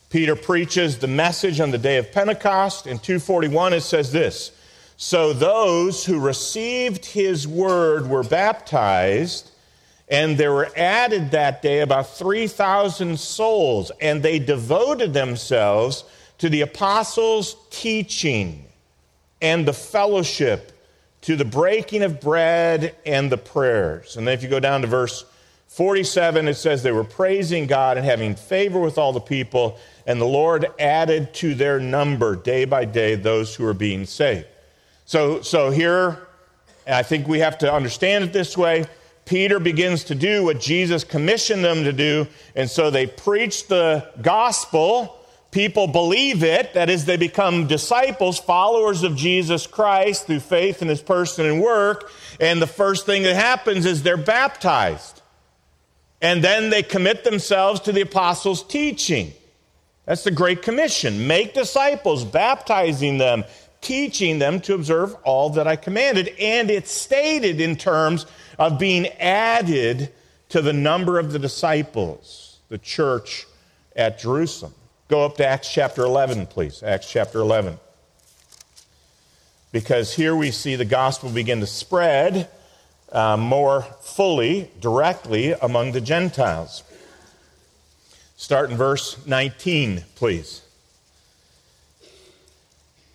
Peter 0.10 0.36
preaches 0.36 0.98
the 0.98 1.08
message 1.08 1.60
on 1.60 1.72
the 1.72 1.78
day 1.78 1.98
of 1.98 2.12
Pentecost. 2.12 2.88
In 2.88 3.00
241, 3.00 3.74
it 3.74 3.82
says 3.82 4.12
this 4.12 4.52
So 5.02 5.32
those 5.32 6.04
who 6.04 6.20
received 6.20 7.06
his 7.06 7.48
word 7.48 8.10
were 8.10 8.22
baptized, 8.22 9.50
and 10.10 10.38
there 10.38 10.52
were 10.52 10.70
added 10.76 11.32
that 11.32 11.62
day 11.62 11.80
about 11.80 12.18
3,000 12.18 13.18
souls, 13.18 13.94
and 14.02 14.22
they 14.22 14.40
devoted 14.40 15.14
themselves 15.14 16.04
to 16.40 16.50
the 16.50 16.60
apostles' 16.60 17.56
teaching 17.70 18.66
and 19.42 19.66
the 19.66 19.72
fellowship, 19.72 20.74
to 21.22 21.38
the 21.38 21.46
breaking 21.46 22.04
of 22.04 22.20
bread 22.20 22.94
and 23.06 23.32
the 23.32 23.38
prayers. 23.38 24.18
And 24.18 24.28
then 24.28 24.34
if 24.34 24.44
you 24.44 24.50
go 24.50 24.60
down 24.60 24.82
to 24.82 24.88
verse 24.88 25.24
47, 25.70 26.50
it 26.50 26.56
says 26.56 26.84
they 26.84 26.92
were 26.92 27.06
praising 27.06 27.68
God 27.68 27.96
and 27.96 28.06
having 28.06 28.36
favor 28.36 28.82
with 28.82 28.98
all 28.98 29.14
the 29.14 29.22
people, 29.22 29.80
and 30.06 30.20
the 30.20 30.26
Lord 30.26 30.68
added 30.78 31.34
to 31.36 31.56
their 31.56 31.80
number 31.80 32.36
day 32.36 32.66
by 32.66 32.84
day 32.84 33.16
those 33.16 33.56
who 33.56 33.64
were 33.64 33.74
being 33.74 34.06
saved. 34.06 34.46
So, 35.10 35.42
so 35.42 35.72
here, 35.72 36.20
I 36.86 37.02
think 37.02 37.28
we 37.28 37.40
have 37.40 37.58
to 37.60 37.74
understand 37.74 38.26
it 38.26 38.32
this 38.32 38.56
way. 38.56 38.86
Peter 39.26 39.60
begins 39.60 40.04
to 40.04 40.14
do 40.14 40.44
what 40.44 40.60
Jesus 40.60 41.04
commissioned 41.04 41.66
them 41.66 41.84
to 41.86 41.92
do, 41.92 42.28
and 42.56 42.70
so 42.70 42.92
they 42.92 43.08
preach 43.08 43.66
the 43.66 44.08
gospel. 44.22 45.18
People 45.50 45.88
believe 45.88 46.44
it, 46.44 46.76
that 46.76 46.92
is, 46.92 47.06
they 47.06 47.18
become 47.18 47.66
disciples, 47.66 48.38
followers 48.38 49.02
of 49.02 49.16
Jesus 49.16 49.66
Christ 49.66 50.28
through 50.28 50.42
faith 50.42 50.84
in 50.84 50.88
his 50.88 51.02
person 51.02 51.48
and 51.48 51.60
work. 51.60 52.12
And 52.40 52.62
the 52.62 52.68
first 52.68 53.08
thing 53.08 53.24
that 53.24 53.36
happens 53.36 53.88
is 53.88 54.04
they're 54.04 54.16
baptized. 54.16 55.24
And 56.22 56.44
then 56.44 56.70
they 56.70 56.84
commit 56.84 57.24
themselves 57.24 57.80
to 57.80 57.92
the 57.92 58.02
apostles' 58.02 58.62
teaching. 58.62 59.34
That's 60.06 60.24
the 60.24 60.30
Great 60.30 60.62
Commission. 60.62 61.26
Make 61.26 61.56
disciples, 61.56 62.24
baptizing 62.24 63.18
them, 63.18 63.44
teaching 63.82 64.40
them 64.40 64.60
to 64.62 64.74
observe 64.74 65.16
all 65.24 65.50
that 65.52 65.68
I 65.68 65.76
commanded. 65.76 66.30
And 66.40 66.70
it's 66.70 66.92
stated 66.92 67.62
in 67.62 67.76
terms 67.76 68.26
of 68.58 68.80
being 68.80 69.08
added 69.20 70.12
to 70.50 70.62
the 70.62 70.74
number 70.74 71.20
of 71.20 71.32
the 71.32 71.40
disciples, 71.40 72.60
the 72.70 72.78
church 72.78 73.46
at 73.96 74.20
Jerusalem. 74.20 74.74
Go 75.08 75.26
up 75.26 75.38
to 75.38 75.46
Acts 75.46 75.72
chapter 75.72 76.04
11, 76.04 76.48
please. 76.48 76.84
Acts 76.84 77.10
chapter 77.10 77.40
11. 77.40 77.80
Because 79.72 80.14
here 80.14 80.36
we 80.36 80.52
see 80.52 80.76
the 80.76 80.86
gospel 80.86 81.30
begin 81.30 81.60
to 81.60 81.68
spread 81.68 82.50
uh, 83.12 83.38
more 83.38 83.84
fully, 84.02 84.72
directly 84.80 85.54
among 85.54 85.92
the 85.92 86.02
Gentiles. 86.02 86.84
Start 88.36 88.72
in 88.72 88.78
verse 88.78 89.26
19, 89.26 90.04
please. 90.16 90.62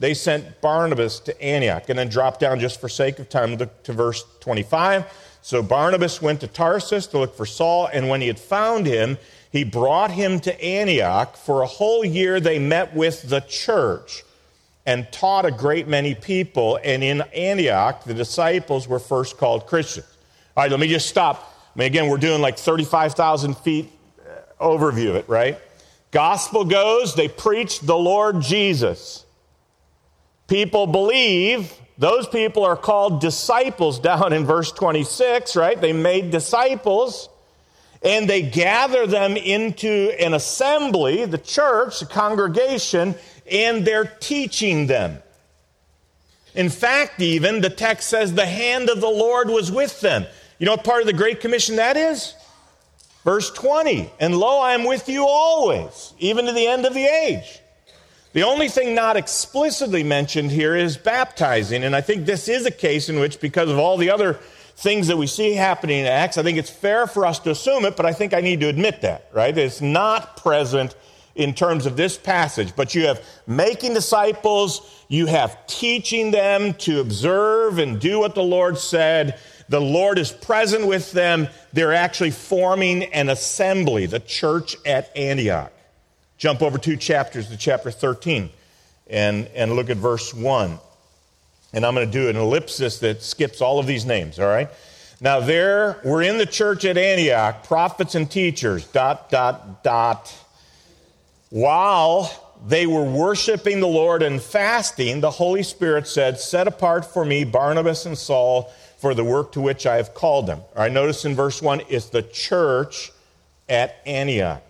they 0.00 0.14
sent 0.14 0.62
Barnabas 0.62 1.20
to 1.20 1.42
Antioch. 1.42 1.88
And 1.88 1.98
then 1.98 2.08
drop 2.08 2.40
down 2.40 2.58
just 2.58 2.80
for 2.80 2.88
sake 2.88 3.18
of 3.18 3.28
time 3.28 3.56
to, 3.58 3.92
verse 3.92 4.24
25. 4.40 5.04
So 5.42 5.62
Barnabas 5.62 6.20
went 6.20 6.40
to 6.40 6.46
Tarsus 6.46 7.06
to 7.08 7.18
look 7.18 7.36
for 7.36 7.46
Saul, 7.46 7.88
and 7.92 8.08
when 8.08 8.20
he 8.20 8.26
had 8.26 8.38
found 8.38 8.86
him, 8.86 9.18
he 9.52 9.64
brought 9.64 10.10
him 10.10 10.40
to 10.40 10.62
Antioch. 10.62 11.36
For 11.36 11.62
a 11.62 11.66
whole 11.66 12.04
year 12.04 12.40
they 12.40 12.58
met 12.58 12.94
with 12.94 13.28
the 13.28 13.40
church 13.40 14.24
and 14.86 15.10
taught 15.12 15.44
a 15.44 15.50
great 15.50 15.86
many 15.86 16.14
people. 16.14 16.78
And 16.82 17.04
in 17.04 17.22
Antioch, 17.34 18.04
the 18.04 18.14
disciples 18.14 18.88
were 18.88 18.98
first 18.98 19.38
called 19.38 19.66
Christians. 19.66 20.06
All 20.56 20.64
right, 20.64 20.70
let 20.70 20.80
me 20.80 20.88
just 20.88 21.08
stop. 21.08 21.54
I 21.74 21.78
mean, 21.78 21.86
again, 21.86 22.08
we're 22.08 22.16
doing 22.16 22.40
like 22.40 22.58
35,000 22.58 23.56
feet 23.58 23.90
uh, 24.20 24.64
overview 24.64 25.10
of 25.10 25.16
it, 25.16 25.28
right? 25.28 25.58
Gospel 26.10 26.64
goes, 26.64 27.14
they 27.14 27.28
preach 27.28 27.80
the 27.80 27.96
Lord 27.96 28.40
Jesus 28.40 29.24
people 30.50 30.88
believe, 30.88 31.72
those 31.96 32.26
people 32.26 32.64
are 32.64 32.76
called 32.76 33.20
disciples 33.20 34.00
down 34.00 34.32
in 34.32 34.44
verse 34.44 34.72
26, 34.72 35.54
right? 35.54 35.80
They 35.80 35.92
made 35.92 36.32
disciples 36.32 37.28
and 38.02 38.28
they 38.28 38.42
gather 38.42 39.06
them 39.06 39.36
into 39.36 40.12
an 40.18 40.34
assembly, 40.34 41.24
the 41.24 41.38
church, 41.38 42.00
the 42.00 42.06
congregation, 42.06 43.14
and 43.50 43.84
they're 43.84 44.12
teaching 44.20 44.86
them. 44.88 45.18
In 46.54 46.68
fact, 46.68 47.20
even 47.20 47.60
the 47.60 47.70
text 47.70 48.08
says 48.08 48.34
the 48.34 48.46
hand 48.46 48.90
of 48.90 49.00
the 49.00 49.08
Lord 49.08 49.50
was 49.50 49.70
with 49.70 50.00
them. 50.00 50.26
You 50.58 50.66
know 50.66 50.72
what 50.72 50.84
part 50.84 51.02
of 51.02 51.06
the 51.06 51.12
Great 51.12 51.40
Commission 51.40 51.76
that 51.76 51.96
is? 51.96 52.34
Verse 53.24 53.50
20, 53.52 54.10
and 54.18 54.36
lo, 54.36 54.58
I 54.58 54.72
am 54.72 54.84
with 54.84 55.08
you 55.08 55.26
always, 55.28 56.12
even 56.18 56.46
to 56.46 56.52
the 56.52 56.66
end 56.66 56.86
of 56.86 56.94
the 56.94 57.04
age. 57.04 57.59
The 58.32 58.44
only 58.44 58.68
thing 58.68 58.94
not 58.94 59.16
explicitly 59.16 60.04
mentioned 60.04 60.52
here 60.52 60.76
is 60.76 60.96
baptizing. 60.96 61.82
And 61.82 61.96
I 61.96 62.00
think 62.00 62.26
this 62.26 62.48
is 62.48 62.64
a 62.64 62.70
case 62.70 63.08
in 63.08 63.18
which, 63.18 63.40
because 63.40 63.68
of 63.68 63.78
all 63.78 63.96
the 63.96 64.10
other 64.10 64.34
things 64.76 65.08
that 65.08 65.16
we 65.16 65.26
see 65.26 65.54
happening 65.54 66.00
in 66.00 66.06
Acts, 66.06 66.38
I 66.38 66.44
think 66.44 66.56
it's 66.56 66.70
fair 66.70 67.06
for 67.08 67.26
us 67.26 67.40
to 67.40 67.50
assume 67.50 67.84
it, 67.84 67.96
but 67.96 68.06
I 68.06 68.12
think 68.12 68.32
I 68.32 68.40
need 68.40 68.60
to 68.60 68.68
admit 68.68 69.02
that, 69.02 69.28
right? 69.32 69.56
It's 69.56 69.80
not 69.80 70.36
present 70.36 70.94
in 71.34 71.54
terms 71.54 71.86
of 71.86 71.96
this 71.96 72.16
passage, 72.16 72.74
but 72.76 72.94
you 72.94 73.06
have 73.06 73.24
making 73.46 73.94
disciples, 73.94 75.04
you 75.08 75.26
have 75.26 75.66
teaching 75.66 76.30
them 76.30 76.74
to 76.74 77.00
observe 77.00 77.78
and 77.78 78.00
do 78.00 78.20
what 78.20 78.34
the 78.34 78.42
Lord 78.42 78.78
said. 78.78 79.38
The 79.68 79.80
Lord 79.80 80.18
is 80.18 80.32
present 80.32 80.86
with 80.86 81.12
them. 81.12 81.48
They're 81.72 81.94
actually 81.94 82.32
forming 82.32 83.04
an 83.04 83.28
assembly, 83.28 84.06
the 84.06 84.20
church 84.20 84.76
at 84.86 85.16
Antioch. 85.16 85.72
Jump 86.40 86.62
over 86.62 86.78
two 86.78 86.96
chapters 86.96 87.48
to 87.48 87.56
chapter 87.58 87.90
13 87.90 88.48
and, 89.08 89.46
and 89.48 89.76
look 89.76 89.90
at 89.90 89.98
verse 89.98 90.32
1. 90.32 90.78
And 91.74 91.84
I'm 91.84 91.94
going 91.94 92.10
to 92.10 92.12
do 92.12 92.30
an 92.30 92.36
ellipsis 92.36 92.98
that 93.00 93.22
skips 93.22 93.60
all 93.60 93.78
of 93.78 93.86
these 93.86 94.06
names, 94.06 94.38
all 94.38 94.46
right? 94.46 94.70
Now, 95.20 95.40
there 95.40 96.00
were 96.02 96.22
in 96.22 96.38
the 96.38 96.46
church 96.46 96.86
at 96.86 96.96
Antioch 96.96 97.64
prophets 97.64 98.14
and 98.14 98.28
teachers, 98.28 98.86
dot, 98.86 99.28
dot, 99.28 99.84
dot. 99.84 100.34
While 101.50 102.30
they 102.66 102.86
were 102.86 103.04
worshiping 103.04 103.80
the 103.80 103.86
Lord 103.86 104.22
and 104.22 104.40
fasting, 104.40 105.20
the 105.20 105.30
Holy 105.30 105.62
Spirit 105.62 106.08
said, 106.08 106.40
Set 106.40 106.66
apart 106.66 107.04
for 107.04 107.22
me 107.22 107.44
Barnabas 107.44 108.06
and 108.06 108.16
Saul 108.16 108.72
for 108.96 109.12
the 109.12 109.24
work 109.24 109.52
to 109.52 109.60
which 109.60 109.84
I 109.84 109.96
have 109.96 110.14
called 110.14 110.46
them. 110.46 110.60
All 110.74 110.84
right, 110.84 110.90
notice 110.90 111.26
in 111.26 111.34
verse 111.34 111.60
1, 111.60 111.82
it's 111.90 112.06
the 112.06 112.22
church 112.22 113.12
at 113.68 113.96
Antioch. 114.06 114.62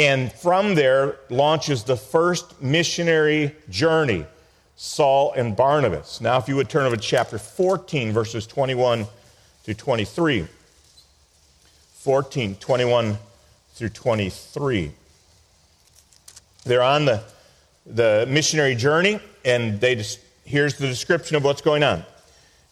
And 0.00 0.32
from 0.32 0.76
there 0.76 1.16
launches 1.28 1.84
the 1.84 1.94
first 1.94 2.62
missionary 2.62 3.54
journey, 3.68 4.24
Saul 4.74 5.34
and 5.36 5.54
Barnabas. 5.54 6.22
Now, 6.22 6.38
if 6.38 6.48
you 6.48 6.56
would 6.56 6.70
turn 6.70 6.86
over 6.86 6.96
to 6.96 7.02
chapter 7.02 7.36
14, 7.36 8.10
verses 8.10 8.46
21 8.46 9.06
through 9.62 9.74
23. 9.74 10.46
14, 11.98 12.54
21 12.54 13.18
through 13.74 13.90
23. 13.90 14.92
They're 16.64 16.82
on 16.82 17.04
the, 17.04 17.22
the 17.84 18.26
missionary 18.26 18.76
journey, 18.76 19.20
and 19.44 19.78
they 19.82 19.96
just, 19.96 20.20
here's 20.46 20.78
the 20.78 20.86
description 20.86 21.36
of 21.36 21.44
what's 21.44 21.60
going 21.60 21.82
on. 21.84 22.06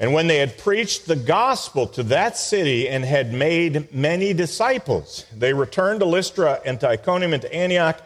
And 0.01 0.13
when 0.13 0.29
they 0.29 0.39
had 0.39 0.59
preached 0.59 1.07
the 1.07 1.17
gospel 1.17 1.87
to 1.89 2.05
that 2.05 2.37
city 2.37 2.89
and 2.89 3.05
had 3.05 3.33
made 3.33 3.93
many 3.93 4.33
disciples, 4.33 5.27
they 5.37 5.53
returned 5.53 6.01
to 6.01 6.07
Lystra 6.07 6.61
and 6.65 6.79
to 6.81 6.89
Iconium 6.89 7.33
and 7.33 7.43
to 7.43 7.53
Antioch, 7.53 8.01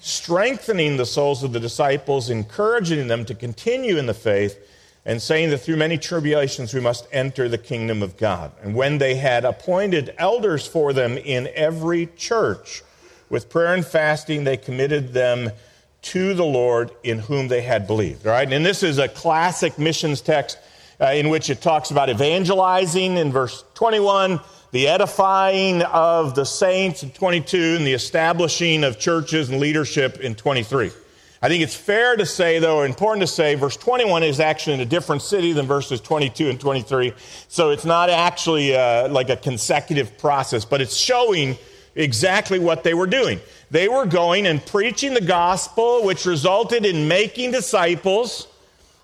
strengthening 0.00 0.96
the 0.96 1.04
souls 1.04 1.42
of 1.42 1.52
the 1.52 1.60
disciples, 1.60 2.30
encouraging 2.30 3.08
them 3.08 3.26
to 3.26 3.34
continue 3.34 3.98
in 3.98 4.06
the 4.06 4.14
faith, 4.14 4.58
and 5.04 5.20
saying 5.20 5.50
that 5.50 5.58
through 5.58 5.76
many 5.76 5.98
tribulations 5.98 6.72
we 6.72 6.80
must 6.80 7.06
enter 7.12 7.46
the 7.46 7.58
kingdom 7.58 8.02
of 8.02 8.16
God. 8.16 8.52
And 8.62 8.74
when 8.74 8.96
they 8.96 9.16
had 9.16 9.44
appointed 9.44 10.14
elders 10.16 10.66
for 10.66 10.94
them 10.94 11.18
in 11.18 11.50
every 11.54 12.06
church, 12.16 12.82
with 13.28 13.50
prayer 13.50 13.74
and 13.74 13.84
fasting, 13.84 14.44
they 14.44 14.56
committed 14.56 15.12
them 15.12 15.50
to 16.00 16.32
the 16.32 16.44
Lord 16.44 16.90
in 17.02 17.18
whom 17.18 17.48
they 17.48 17.62
had 17.62 17.86
believed. 17.86 18.26
All 18.26 18.32
right, 18.32 18.50
and 18.50 18.64
this 18.64 18.82
is 18.82 18.98
a 18.98 19.08
classic 19.08 19.78
missions 19.78 20.22
text 20.22 20.58
uh, 21.00 21.06
in 21.06 21.28
which 21.28 21.50
it 21.50 21.60
talks 21.60 21.90
about 21.90 22.10
evangelizing 22.10 23.16
in 23.16 23.32
verse 23.32 23.64
21, 23.74 24.40
the 24.72 24.88
edifying 24.88 25.82
of 25.82 26.34
the 26.34 26.44
saints 26.44 27.02
in 27.02 27.10
22, 27.10 27.76
and 27.78 27.86
the 27.86 27.92
establishing 27.92 28.84
of 28.84 28.98
churches 28.98 29.50
and 29.50 29.60
leadership 29.60 30.20
in 30.20 30.34
23. 30.34 30.90
I 31.44 31.48
think 31.48 31.62
it's 31.62 31.74
fair 31.74 32.16
to 32.16 32.24
say, 32.24 32.58
though, 32.58 32.78
or 32.78 32.86
important 32.86 33.20
to 33.20 33.26
say, 33.26 33.54
verse 33.54 33.76
21 33.76 34.22
is 34.22 34.40
actually 34.40 34.74
in 34.74 34.80
a 34.80 34.86
different 34.86 35.20
city 35.20 35.52
than 35.52 35.66
verses 35.66 36.00
22 36.00 36.48
and 36.48 36.58
23. 36.58 37.12
So 37.48 37.68
it's 37.68 37.84
not 37.84 38.08
actually 38.08 38.74
uh, 38.74 39.10
like 39.10 39.28
a 39.28 39.36
consecutive 39.36 40.16
process, 40.16 40.64
but 40.64 40.80
it's 40.80 40.96
showing 40.96 41.58
exactly 41.96 42.58
what 42.58 42.82
they 42.82 42.94
were 42.94 43.06
doing. 43.06 43.40
They 43.70 43.88
were 43.88 44.06
going 44.06 44.46
and 44.46 44.64
preaching 44.64 45.12
the 45.12 45.20
gospel, 45.20 46.04
which 46.04 46.24
resulted 46.24 46.86
in 46.86 47.08
making 47.08 47.50
disciples 47.50 48.48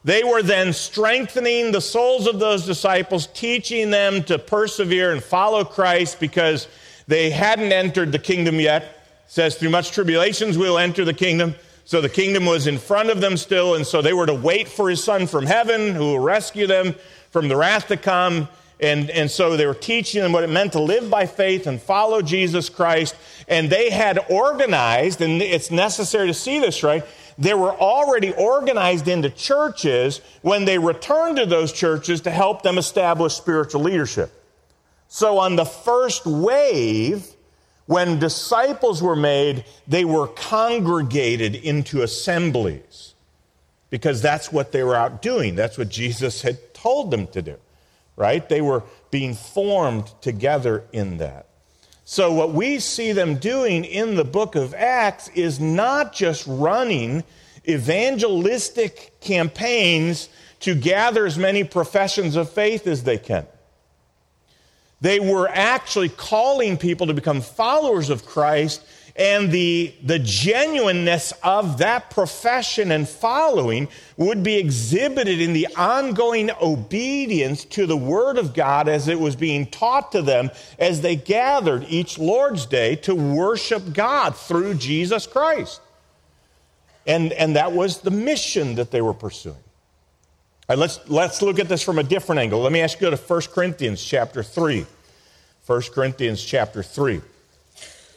they 0.02 0.24
were 0.24 0.42
then 0.42 0.72
strengthening 0.72 1.72
the 1.72 1.80
souls 1.80 2.26
of 2.26 2.38
those 2.38 2.64
disciples, 2.64 3.26
teaching 3.28 3.90
them 3.90 4.22
to 4.24 4.38
persevere 4.38 5.12
and 5.12 5.22
follow 5.22 5.64
Christ 5.64 6.18
because 6.20 6.68
They 7.10 7.30
hadn't 7.30 7.72
entered 7.72 8.12
the 8.12 8.20
kingdom 8.20 8.60
yet. 8.60 8.82
It 8.84 8.90
says, 9.26 9.56
through 9.56 9.70
much 9.70 9.90
tribulations 9.90 10.56
we'll 10.56 10.78
enter 10.78 11.04
the 11.04 11.12
kingdom. 11.12 11.56
So 11.84 12.00
the 12.00 12.08
kingdom 12.08 12.46
was 12.46 12.68
in 12.68 12.78
front 12.78 13.10
of 13.10 13.20
them 13.20 13.36
still, 13.36 13.74
and 13.74 13.84
so 13.84 14.00
they 14.00 14.12
were 14.12 14.26
to 14.26 14.34
wait 14.34 14.68
for 14.68 14.88
his 14.88 15.02
son 15.02 15.26
from 15.26 15.44
heaven 15.44 15.92
who 15.92 16.04
will 16.04 16.20
rescue 16.20 16.68
them 16.68 16.94
from 17.32 17.48
the 17.48 17.56
wrath 17.56 17.88
to 17.88 17.96
come. 17.96 18.46
And, 18.78 19.10
and 19.10 19.28
so 19.28 19.56
they 19.56 19.66
were 19.66 19.74
teaching 19.74 20.22
them 20.22 20.30
what 20.30 20.44
it 20.44 20.50
meant 20.50 20.72
to 20.74 20.80
live 20.80 21.10
by 21.10 21.26
faith 21.26 21.66
and 21.66 21.82
follow 21.82 22.22
Jesus 22.22 22.68
Christ. 22.68 23.16
And 23.48 23.68
they 23.70 23.90
had 23.90 24.20
organized, 24.30 25.20
and 25.20 25.42
it's 25.42 25.72
necessary 25.72 26.28
to 26.28 26.34
see 26.34 26.60
this, 26.60 26.84
right? 26.84 27.04
They 27.40 27.54
were 27.54 27.72
already 27.72 28.32
organized 28.34 29.08
into 29.08 29.30
churches 29.30 30.20
when 30.42 30.66
they 30.66 30.78
returned 30.78 31.38
to 31.38 31.46
those 31.46 31.72
churches 31.72 32.20
to 32.22 32.30
help 32.30 32.62
them 32.62 32.76
establish 32.76 33.32
spiritual 33.34 33.80
leadership. 33.80 34.30
So 35.08 35.38
on 35.38 35.56
the 35.56 35.64
first 35.64 36.26
wave, 36.26 37.26
when 37.86 38.18
disciples 38.18 39.02
were 39.02 39.16
made, 39.16 39.64
they 39.88 40.04
were 40.04 40.28
congregated 40.28 41.54
into 41.54 42.02
assemblies 42.02 43.14
because 43.88 44.20
that's 44.20 44.52
what 44.52 44.70
they 44.70 44.82
were 44.82 44.94
out 44.94 45.22
doing. 45.22 45.54
That's 45.54 45.78
what 45.78 45.88
Jesus 45.88 46.42
had 46.42 46.74
told 46.74 47.10
them 47.10 47.26
to 47.28 47.40
do, 47.40 47.56
right? 48.16 48.46
They 48.46 48.60
were 48.60 48.84
being 49.10 49.34
formed 49.34 50.12
together 50.20 50.84
in 50.92 51.16
that. 51.18 51.46
So, 52.12 52.32
what 52.32 52.52
we 52.52 52.80
see 52.80 53.12
them 53.12 53.36
doing 53.36 53.84
in 53.84 54.16
the 54.16 54.24
book 54.24 54.56
of 54.56 54.74
Acts 54.74 55.28
is 55.28 55.60
not 55.60 56.12
just 56.12 56.44
running 56.48 57.22
evangelistic 57.68 59.12
campaigns 59.20 60.28
to 60.58 60.74
gather 60.74 61.24
as 61.24 61.38
many 61.38 61.62
professions 61.62 62.34
of 62.34 62.50
faith 62.50 62.88
as 62.88 63.04
they 63.04 63.16
can. 63.16 63.46
They 65.00 65.20
were 65.20 65.48
actually 65.50 66.08
calling 66.08 66.78
people 66.78 67.06
to 67.06 67.14
become 67.14 67.42
followers 67.42 68.10
of 68.10 68.26
Christ, 68.26 68.84
and 69.20 69.52
the, 69.52 69.92
the 70.02 70.18
genuineness 70.18 71.34
of 71.42 71.76
that 71.76 72.08
profession 72.08 72.90
and 72.90 73.06
following 73.06 73.86
would 74.16 74.42
be 74.42 74.56
exhibited 74.56 75.42
in 75.42 75.52
the 75.52 75.68
ongoing 75.76 76.50
obedience 76.62 77.66
to 77.66 77.84
the 77.84 77.98
Word 77.98 78.38
of 78.38 78.54
God 78.54 78.88
as 78.88 79.08
it 79.08 79.20
was 79.20 79.36
being 79.36 79.66
taught 79.66 80.10
to 80.12 80.22
them 80.22 80.50
as 80.78 81.02
they 81.02 81.16
gathered 81.16 81.84
each 81.90 82.18
Lord's 82.18 82.64
Day 82.64 82.96
to 82.96 83.14
worship 83.14 83.92
God 83.92 84.34
through 84.34 84.74
Jesus 84.74 85.26
Christ. 85.26 85.82
And, 87.06 87.34
and 87.34 87.56
that 87.56 87.72
was 87.72 87.98
the 87.98 88.10
mission 88.10 88.76
that 88.76 88.90
they 88.90 89.02
were 89.02 89.12
pursuing. 89.12 89.56
Let's, 90.66 90.98
let's 91.10 91.42
look 91.42 91.58
at 91.58 91.68
this 91.68 91.82
from 91.82 91.98
a 91.98 92.02
different 92.02 92.38
angle. 92.38 92.62
Let 92.62 92.72
me 92.72 92.80
ask 92.80 92.98
you 92.98 93.10
to 93.10 93.16
go 93.16 93.22
to 93.22 93.22
1 93.22 93.42
Corinthians 93.52 94.02
chapter 94.02 94.42
3. 94.42 94.86
1 95.66 95.82
Corinthians 95.92 96.42
chapter 96.42 96.82
3. 96.82 97.20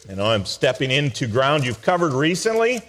Know, 0.09 0.25
I'm 0.25 0.45
stepping 0.45 0.91
into 0.91 1.27
ground 1.27 1.65
you've 1.65 1.81
covered 1.81 2.11
recently, 2.11 2.81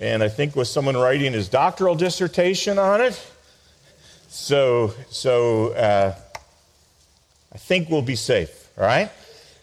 and 0.00 0.20
I 0.20 0.28
think 0.28 0.56
with 0.56 0.66
someone 0.66 0.96
writing 0.96 1.32
his 1.32 1.48
doctoral 1.48 1.94
dissertation 1.94 2.76
on 2.76 3.00
it. 3.00 3.24
So, 4.28 4.92
so 5.10 5.68
uh, 5.74 6.14
I 7.52 7.56
think 7.56 7.88
we'll 7.88 8.02
be 8.02 8.16
safe, 8.16 8.68
all 8.76 8.84
right? 8.84 9.12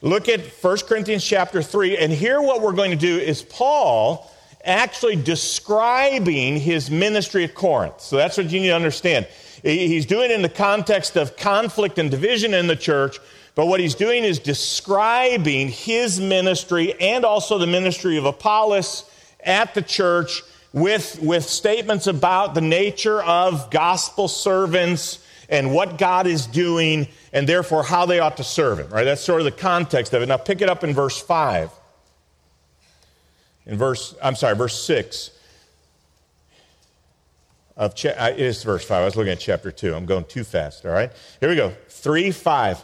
Look 0.01 0.29
at 0.29 0.39
1 0.39 0.77
Corinthians 0.87 1.25
chapter 1.25 1.61
3, 1.61 1.97
and 1.97 2.11
here 2.11 2.41
what 2.41 2.61
we're 2.61 2.71
going 2.71 2.91
to 2.91 2.97
do 2.97 3.17
is 3.17 3.41
Paul 3.43 4.31
actually 4.63 5.17
describing 5.17 6.57
his 6.57 6.89
ministry 6.89 7.43
at 7.43 7.53
Corinth. 7.53 7.99
So 7.99 8.15
that's 8.15 8.37
what 8.37 8.49
you 8.49 8.61
need 8.61 8.67
to 8.67 8.75
understand. 8.75 9.27
He's 9.61 10.05
doing 10.05 10.31
it 10.31 10.35
in 10.35 10.41
the 10.41 10.49
context 10.49 11.17
of 11.17 11.35
conflict 11.35 11.99
and 11.99 12.09
division 12.09 12.53
in 12.53 12.67
the 12.67 12.75
church, 12.77 13.19
but 13.57 13.65
what 13.65 13.79
he's 13.79 13.95
doing 13.95 14.23
is 14.23 14.37
describing 14.37 15.69
his 15.69 16.19
ministry 16.19 16.93
and 17.01 17.25
also 17.25 17.57
the 17.57 17.65
ministry 17.65 18.15
of 18.15 18.25
Apollos 18.25 19.09
at 19.39 19.73
the 19.73 19.81
church 19.81 20.43
with, 20.73 21.19
with 21.23 21.43
statements 21.43 22.05
about 22.05 22.53
the 22.53 22.61
nature 22.61 23.19
of 23.23 23.71
gospel 23.71 24.27
servants 24.27 25.25
and 25.49 25.73
what 25.73 25.97
God 25.97 26.27
is 26.27 26.45
doing 26.45 27.07
and 27.33 27.49
therefore 27.49 27.81
how 27.81 28.05
they 28.05 28.19
ought 28.19 28.37
to 28.37 28.43
serve 28.43 28.77
him. 28.77 28.89
Right? 28.89 29.05
That's 29.05 29.21
sort 29.21 29.41
of 29.41 29.45
the 29.45 29.51
context 29.51 30.13
of 30.13 30.21
it. 30.21 30.27
Now 30.27 30.37
pick 30.37 30.61
it 30.61 30.69
up 30.69 30.83
in 30.83 30.93
verse 30.93 31.19
5 31.19 31.71
in 33.65 33.75
verse, 33.75 34.13
I'm 34.21 34.35
sorry, 34.35 34.55
verse 34.55 34.79
6 34.85 35.31
of, 37.75 37.95
cha- 37.95 38.09
uh, 38.09 38.29
it 38.29 38.39
is 38.39 38.63
verse 38.63 38.85
5. 38.85 39.01
I 39.01 39.05
was 39.05 39.15
looking 39.15 39.33
at 39.33 39.39
chapter 39.39 39.71
2. 39.71 39.95
I'm 39.95 40.05
going 40.05 40.25
too 40.25 40.43
fast, 40.43 40.85
all 40.85 40.91
right? 40.91 41.11
Here 41.39 41.49
we 41.49 41.55
go. 41.55 41.73
3 41.89 42.29
5. 42.29 42.83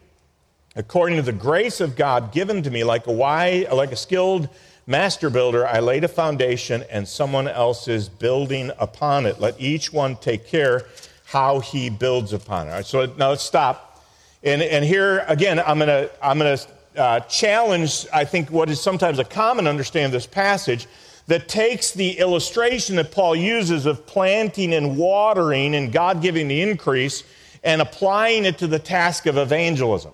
According 0.75 1.17
to 1.17 1.21
the 1.21 1.33
grace 1.33 1.81
of 1.81 1.97
God 1.97 2.31
given 2.31 2.63
to 2.63 2.71
me, 2.71 2.83
like 2.83 3.07
a 3.07 3.11
wise, 3.11 3.67
like 3.71 3.91
a 3.91 3.97
skilled 3.97 4.47
master 4.87 5.29
builder, 5.29 5.67
I 5.67 5.79
laid 5.79 6.05
a 6.05 6.07
foundation, 6.07 6.83
and 6.89 7.05
someone 7.05 7.47
else 7.47 7.89
is 7.89 8.07
building 8.07 8.71
upon 8.79 9.25
it. 9.25 9.39
Let 9.39 9.59
each 9.59 9.91
one 9.91 10.15
take 10.15 10.47
care 10.47 10.85
how 11.25 11.59
he 11.59 11.89
builds 11.89 12.31
upon 12.31 12.67
it. 12.67 12.85
so 12.85 13.05
now 13.17 13.29
let's 13.29 13.43
stop. 13.43 14.03
And, 14.43 14.61
and 14.61 14.83
here 14.83 15.25
again, 15.27 15.59
I'm 15.59 15.77
gonna 15.77 16.09
I'm 16.21 16.37
gonna 16.37 16.57
uh, 16.97 17.19
challenge, 17.21 18.07
I 18.13 18.25
think, 18.25 18.49
what 18.49 18.69
is 18.69 18.81
sometimes 18.81 19.19
a 19.19 19.23
common 19.23 19.67
understanding 19.67 20.07
of 20.07 20.11
this 20.13 20.27
passage 20.27 20.87
that 21.27 21.47
takes 21.47 21.91
the 21.91 22.17
illustration 22.17 22.95
that 22.95 23.11
Paul 23.11 23.35
uses 23.35 23.85
of 23.85 24.05
planting 24.05 24.73
and 24.73 24.97
watering 24.97 25.75
and 25.75 25.91
God 25.91 26.21
giving 26.21 26.47
the 26.47 26.61
increase 26.61 27.23
and 27.63 27.81
applying 27.81 28.45
it 28.45 28.57
to 28.57 28.67
the 28.67 28.79
task 28.79 29.25
of 29.25 29.37
evangelism. 29.37 30.11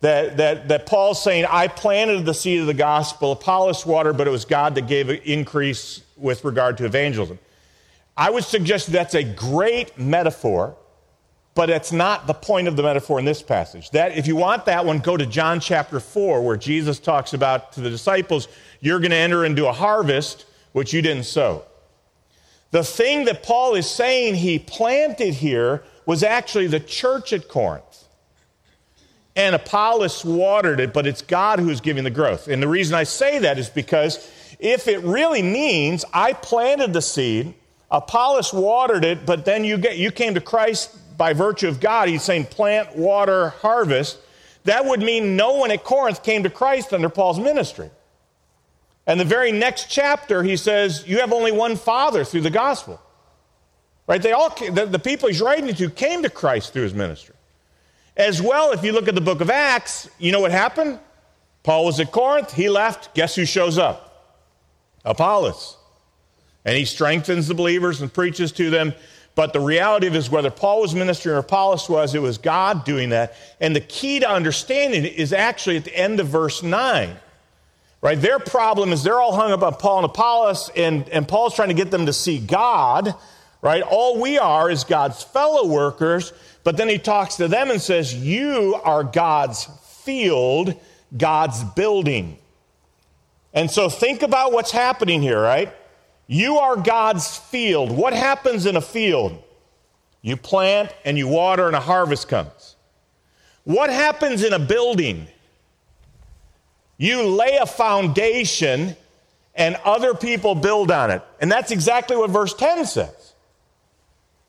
That, 0.00 0.36
that, 0.36 0.68
that 0.68 0.86
Paul's 0.86 1.22
saying, 1.22 1.46
I 1.50 1.66
planted 1.66 2.24
the 2.24 2.34
seed 2.34 2.60
of 2.60 2.66
the 2.66 2.74
gospel, 2.74 3.32
Apollos 3.32 3.84
water, 3.84 4.12
but 4.12 4.28
it 4.28 4.30
was 4.30 4.44
God 4.44 4.76
that 4.76 4.86
gave 4.86 5.08
an 5.08 5.18
increase 5.24 6.02
with 6.16 6.44
regard 6.44 6.78
to 6.78 6.84
evangelism. 6.84 7.38
I 8.16 8.30
would 8.30 8.44
suggest 8.44 8.92
that's 8.92 9.14
a 9.14 9.24
great 9.24 9.98
metaphor 9.98 10.76
but 11.58 11.70
it's 11.70 11.90
not 11.90 12.28
the 12.28 12.34
point 12.34 12.68
of 12.68 12.76
the 12.76 12.84
metaphor 12.84 13.18
in 13.18 13.24
this 13.24 13.42
passage. 13.42 13.90
That 13.90 14.16
if 14.16 14.28
you 14.28 14.36
want 14.36 14.66
that 14.66 14.86
one, 14.86 15.00
go 15.00 15.16
to 15.16 15.26
John 15.26 15.58
chapter 15.58 15.98
4, 15.98 16.40
where 16.40 16.56
Jesus 16.56 17.00
talks 17.00 17.32
about 17.32 17.72
to 17.72 17.80
the 17.80 17.90
disciples, 17.90 18.46
you're 18.78 19.00
going 19.00 19.10
to 19.10 19.16
enter 19.16 19.44
into 19.44 19.66
a 19.66 19.72
harvest 19.72 20.46
which 20.70 20.92
you 20.92 21.02
didn't 21.02 21.24
sow. 21.24 21.64
The 22.70 22.84
thing 22.84 23.24
that 23.24 23.42
Paul 23.42 23.74
is 23.74 23.90
saying 23.90 24.36
he 24.36 24.60
planted 24.60 25.34
here 25.34 25.82
was 26.06 26.22
actually 26.22 26.68
the 26.68 26.78
church 26.78 27.32
at 27.32 27.48
Corinth. 27.48 28.04
And 29.38 29.54
Apollos 29.54 30.24
watered 30.24 30.80
it, 30.80 30.92
but 30.92 31.06
it's 31.06 31.22
God 31.22 31.60
who's 31.60 31.80
giving 31.80 32.02
the 32.02 32.10
growth. 32.10 32.48
And 32.48 32.60
the 32.60 32.66
reason 32.66 32.96
I 32.96 33.04
say 33.04 33.38
that 33.38 33.56
is 33.56 33.70
because 33.70 34.28
if 34.58 34.88
it 34.88 34.98
really 35.04 35.42
means 35.42 36.04
I 36.12 36.32
planted 36.32 36.92
the 36.92 37.00
seed, 37.00 37.54
Apollos 37.88 38.52
watered 38.52 39.04
it, 39.04 39.24
but 39.24 39.44
then 39.44 39.62
you, 39.62 39.78
get, 39.78 39.96
you 39.96 40.10
came 40.10 40.34
to 40.34 40.40
Christ 40.40 40.96
by 41.16 41.34
virtue 41.34 41.68
of 41.68 41.78
God, 41.78 42.08
he's 42.08 42.24
saying 42.24 42.46
plant, 42.46 42.96
water, 42.96 43.50
harvest. 43.50 44.18
That 44.64 44.84
would 44.84 45.00
mean 45.00 45.36
no 45.36 45.54
one 45.54 45.70
at 45.70 45.84
Corinth 45.84 46.24
came 46.24 46.42
to 46.42 46.50
Christ 46.50 46.92
under 46.92 47.08
Paul's 47.08 47.38
ministry. 47.38 47.90
And 49.06 49.20
the 49.20 49.24
very 49.24 49.52
next 49.52 49.88
chapter, 49.88 50.42
he 50.42 50.56
says, 50.56 51.06
You 51.06 51.20
have 51.20 51.32
only 51.32 51.52
one 51.52 51.76
Father 51.76 52.24
through 52.24 52.40
the 52.40 52.50
gospel. 52.50 53.00
Right? 54.08 54.20
They 54.20 54.32
all, 54.32 54.50
the, 54.50 54.86
the 54.86 54.98
people 54.98 55.28
he's 55.28 55.40
writing 55.40 55.72
to 55.72 55.90
came 55.90 56.24
to 56.24 56.30
Christ 56.30 56.72
through 56.72 56.82
his 56.82 56.94
ministry. 56.94 57.36
As 58.18 58.42
well, 58.42 58.72
if 58.72 58.82
you 58.82 58.90
look 58.90 59.06
at 59.06 59.14
the 59.14 59.20
book 59.20 59.40
of 59.40 59.48
Acts, 59.48 60.10
you 60.18 60.32
know 60.32 60.40
what 60.40 60.50
happened? 60.50 60.98
Paul 61.62 61.84
was 61.84 62.00
at 62.00 62.10
Corinth, 62.10 62.52
he 62.52 62.68
left. 62.68 63.14
Guess 63.14 63.36
who 63.36 63.44
shows 63.44 63.78
up? 63.78 64.42
Apollos. 65.04 65.76
And 66.64 66.76
he 66.76 66.84
strengthens 66.84 67.46
the 67.46 67.54
believers 67.54 68.00
and 68.00 68.12
preaches 68.12 68.50
to 68.52 68.70
them. 68.70 68.92
But 69.36 69.52
the 69.52 69.60
reality 69.60 70.08
of 70.08 70.16
it 70.16 70.18
is 70.18 70.28
whether 70.28 70.50
Paul 70.50 70.80
was 70.80 70.96
ministering 70.96 71.36
or 71.36 71.38
Apollos 71.38 71.88
was, 71.88 72.12
it 72.16 72.20
was 72.20 72.38
God 72.38 72.84
doing 72.84 73.10
that. 73.10 73.36
And 73.60 73.76
the 73.76 73.80
key 73.80 74.18
to 74.18 74.28
understanding 74.28 75.04
it 75.04 75.12
is 75.12 75.32
actually 75.32 75.76
at 75.76 75.84
the 75.84 75.96
end 75.96 76.18
of 76.18 76.26
verse 76.26 76.60
9. 76.60 77.16
Right? 78.00 78.20
Their 78.20 78.40
problem 78.40 78.92
is 78.92 79.04
they're 79.04 79.20
all 79.20 79.36
hung 79.36 79.52
up 79.52 79.62
on 79.62 79.74
Paul 79.74 79.98
and 79.98 80.06
Apollos, 80.06 80.70
and, 80.74 81.08
and 81.10 81.26
Paul's 81.26 81.54
trying 81.54 81.68
to 81.68 81.74
get 81.74 81.92
them 81.92 82.06
to 82.06 82.12
see 82.12 82.40
God. 82.40 83.14
Right? 83.62 83.82
All 83.82 84.20
we 84.20 84.38
are 84.38 84.68
is 84.68 84.82
God's 84.82 85.22
fellow 85.22 85.68
workers. 85.68 86.32
But 86.64 86.76
then 86.76 86.88
he 86.88 86.98
talks 86.98 87.36
to 87.36 87.48
them 87.48 87.70
and 87.70 87.80
says, 87.80 88.14
You 88.14 88.80
are 88.84 89.04
God's 89.04 89.68
field, 90.04 90.74
God's 91.16 91.64
building. 91.64 92.38
And 93.54 93.70
so 93.70 93.88
think 93.88 94.22
about 94.22 94.52
what's 94.52 94.70
happening 94.70 95.22
here, 95.22 95.40
right? 95.40 95.72
You 96.26 96.58
are 96.58 96.76
God's 96.76 97.36
field. 97.36 97.90
What 97.90 98.12
happens 98.12 98.66
in 98.66 98.76
a 98.76 98.80
field? 98.80 99.42
You 100.20 100.36
plant 100.36 100.94
and 101.04 101.16
you 101.16 101.28
water, 101.28 101.66
and 101.66 101.74
a 101.76 101.80
harvest 101.80 102.28
comes. 102.28 102.76
What 103.64 103.90
happens 103.90 104.44
in 104.44 104.52
a 104.52 104.58
building? 104.58 105.26
You 106.98 107.22
lay 107.22 107.56
a 107.56 107.66
foundation 107.66 108.96
and 109.54 109.76
other 109.84 110.14
people 110.14 110.54
build 110.54 110.90
on 110.90 111.10
it. 111.10 111.22
And 111.40 111.50
that's 111.50 111.70
exactly 111.70 112.16
what 112.16 112.30
verse 112.30 112.54
10 112.54 112.86
says. 112.86 113.17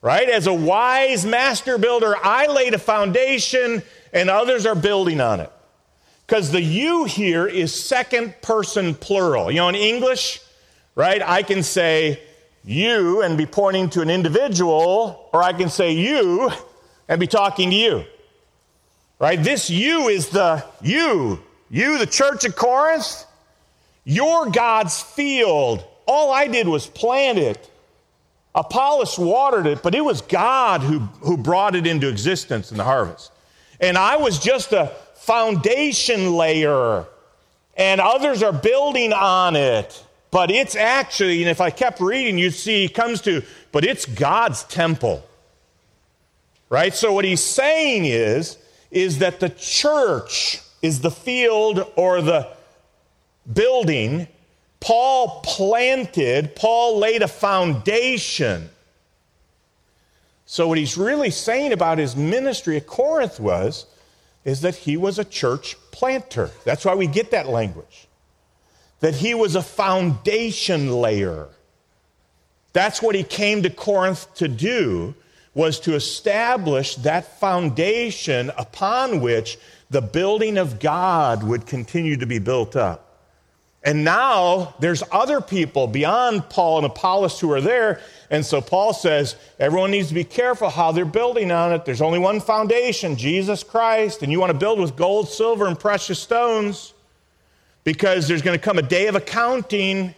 Right? 0.02 0.30
As 0.30 0.48
a 0.48 0.54
wise 0.54 1.26
master 1.26 1.78
builder, 1.78 2.16
I 2.16 2.48
laid 2.48 2.74
a 2.74 2.80
foundation 2.80 3.84
and 4.14 4.30
others 4.30 4.66
are 4.66 4.76
building 4.76 5.20
on 5.20 5.42
it. 5.42 5.52
Because 6.26 6.52
the 6.52 6.62
you 6.62 7.06
here 7.06 7.48
is 7.48 7.74
second 7.74 8.36
person 8.42 8.94
plural. 8.96 9.52
You 9.52 9.58
know, 9.58 9.70
in 9.70 9.76
English, 9.76 10.42
right, 10.96 11.22
I 11.22 11.44
can 11.44 11.64
say 11.64 12.22
you 12.64 13.22
and 13.24 13.38
be 13.38 13.46
pointing 13.46 13.90
to 13.92 14.02
an 14.02 14.10
individual, 14.10 15.30
or 15.34 15.42
I 15.42 15.54
can 15.54 15.70
say 15.70 15.94
you 15.94 16.52
and 17.08 17.20
be 17.20 17.28
talking 17.28 17.72
to 17.72 17.76
you. 17.76 18.04
Right? 19.18 19.42
This 19.42 19.70
you 19.70 20.08
is 20.08 20.30
the 20.30 20.64
you. 20.82 21.40
You, 21.70 21.98
the 21.98 22.08
church 22.08 22.46
of 22.46 22.56
Corinth, 22.56 23.26
you're 24.04 24.50
God's 24.50 25.02
field. 25.02 25.84
All 26.08 26.32
I 26.32 26.48
did 26.48 26.68
was 26.68 26.88
plant 26.88 27.38
it. 27.38 27.70
Apollos 28.56 29.18
watered 29.18 29.68
it, 29.68 29.84
but 29.84 29.94
it 29.94 30.02
was 30.04 30.22
God 30.22 30.82
who, 30.82 31.00
who 31.22 31.38
brought 31.38 31.76
it 31.76 31.86
into 31.86 32.08
existence 32.10 32.72
in 32.72 32.78
the 32.78 32.84
harvest. 32.84 33.32
And 33.80 33.98
I 33.98 34.18
was 34.18 34.40
just 34.40 34.74
a 34.74 34.88
foundation 35.16 36.34
layer, 36.34 37.06
and 37.78 38.02
others 38.02 38.42
are 38.44 38.52
building 38.52 39.14
on 39.14 39.56
it. 39.56 40.04
But 40.32 40.52
it's 40.52 40.76
actually, 40.76 41.42
and 41.42 41.50
if 41.50 41.62
I 41.62 41.70
kept 41.70 42.00
reading, 42.00 42.38
you'd 42.38 42.52
see 42.52 42.84
he 42.84 42.90
comes 42.90 43.22
to, 43.22 43.44
but 43.72 43.84
it's 43.84 44.06
God's 44.06 44.64
temple. 44.64 45.24
Right? 46.70 46.94
So 46.94 47.14
what 47.14 47.26
he's 47.26 47.44
saying 47.44 48.06
is, 48.06 48.58
is 48.92 49.20
that 49.20 49.40
the 49.40 49.50
church 49.50 50.62
is 50.82 51.02
the 51.02 51.12
field 51.12 51.86
or 51.96 52.22
the 52.22 52.48
building. 53.52 54.28
Paul 54.80 55.42
planted, 55.42 56.56
Paul 56.56 57.00
laid 57.00 57.22
a 57.22 57.28
foundation. 57.28 58.70
So, 60.46 60.68
what 60.68 60.78
he's 60.78 60.98
really 60.98 61.30
saying 61.30 61.74
about 61.74 61.98
his 61.98 62.16
ministry 62.16 62.78
at 62.78 62.88
Corinth 62.88 63.40
was 63.40 63.86
is 64.46 64.62
that 64.62 64.76
he 64.76 64.98
was 64.98 65.20
a 65.20 65.26
church 65.26 65.76
planter. 65.92 66.50
That's 66.64 66.86
why 66.86 66.96
we 66.96 67.08
get 67.08 67.32
that 67.32 67.48
language. 67.48 68.08
That 69.02 69.16
he 69.16 69.34
was 69.34 69.56
a 69.56 69.62
foundation 69.62 70.92
layer. 70.92 71.50
That's 72.74 73.02
what 73.02 73.16
he 73.16 73.24
came 73.24 73.64
to 73.64 73.70
Corinth 73.70 74.34
to 74.36 74.48
do 74.48 75.14
was 75.54 75.80
to 75.82 75.96
establish 75.96 76.96
that 76.98 77.40
foundation 77.40 78.52
upon 78.58 79.20
which 79.20 79.58
the 79.90 80.02
building 80.02 80.58
of 80.58 80.80
God 80.80 81.44
would 81.44 81.66
continue 81.66 82.18
to 82.18 82.26
be 82.26 82.40
built 82.40 82.76
up. 82.76 83.09
And 83.84 84.04
now 84.04 84.76
there's 84.80 85.04
other 85.12 85.40
people 85.40 85.88
beyond 85.88 86.50
Paul 86.50 86.78
and 86.78 86.86
Apollos 86.86 87.40
who 87.40 87.52
are 87.54 87.62
there. 87.62 88.02
And 88.30 88.46
so 88.46 88.60
Paul 88.60 88.94
says 88.94 89.36
everyone 89.58 89.92
needs 89.92 90.10
to 90.10 90.14
be 90.14 90.26
careful 90.26 90.70
how 90.70 90.92
they're 90.92 91.06
building 91.06 91.50
on 91.52 91.72
it. 91.72 91.86
There's 91.86 92.02
only 92.02 92.20
one 92.20 92.42
foundation, 92.42 93.16
Jesus 93.16 93.64
Christ. 93.64 94.22
And 94.22 94.32
you 94.32 94.40
want 94.40 94.52
to 94.52 94.58
build 94.58 94.80
with 94.80 94.98
gold, 94.98 95.30
silver, 95.30 95.66
and 95.66 95.80
precious 95.80 96.20
stones 96.20 96.94
because 97.86 98.28
there's 98.28 98.42
going 98.42 98.58
to 98.58 98.64
come 98.64 98.78
a 98.78 98.84
day 98.84 99.08
of 99.08 99.16
accounting. 99.16 100.14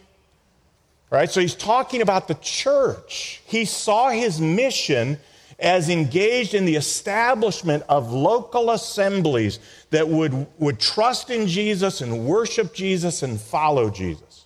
Right? 1.08 1.30
So 1.30 1.40
he's 1.40 1.54
talking 1.54 2.02
about 2.02 2.26
the 2.26 2.34
church. 2.34 3.42
He 3.46 3.64
saw 3.64 4.10
his 4.10 4.40
mission 4.40 5.18
as 5.58 5.88
engaged 5.88 6.54
in 6.54 6.64
the 6.64 6.76
establishment 6.76 7.82
of 7.88 8.12
local 8.12 8.70
assemblies 8.70 9.58
that 9.90 10.08
would, 10.08 10.46
would 10.58 10.78
trust 10.80 11.30
in 11.30 11.46
Jesus 11.46 12.00
and 12.00 12.26
worship 12.26 12.74
Jesus 12.74 13.22
and 13.22 13.40
follow 13.40 13.90
Jesus. 13.90 14.44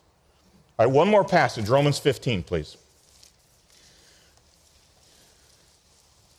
All 0.79 0.87
right, 0.87 0.92
one 0.92 1.09
more 1.09 1.25
passage, 1.25 1.69
Romans 1.69 1.99
15, 1.99 2.42
please. 2.42 2.77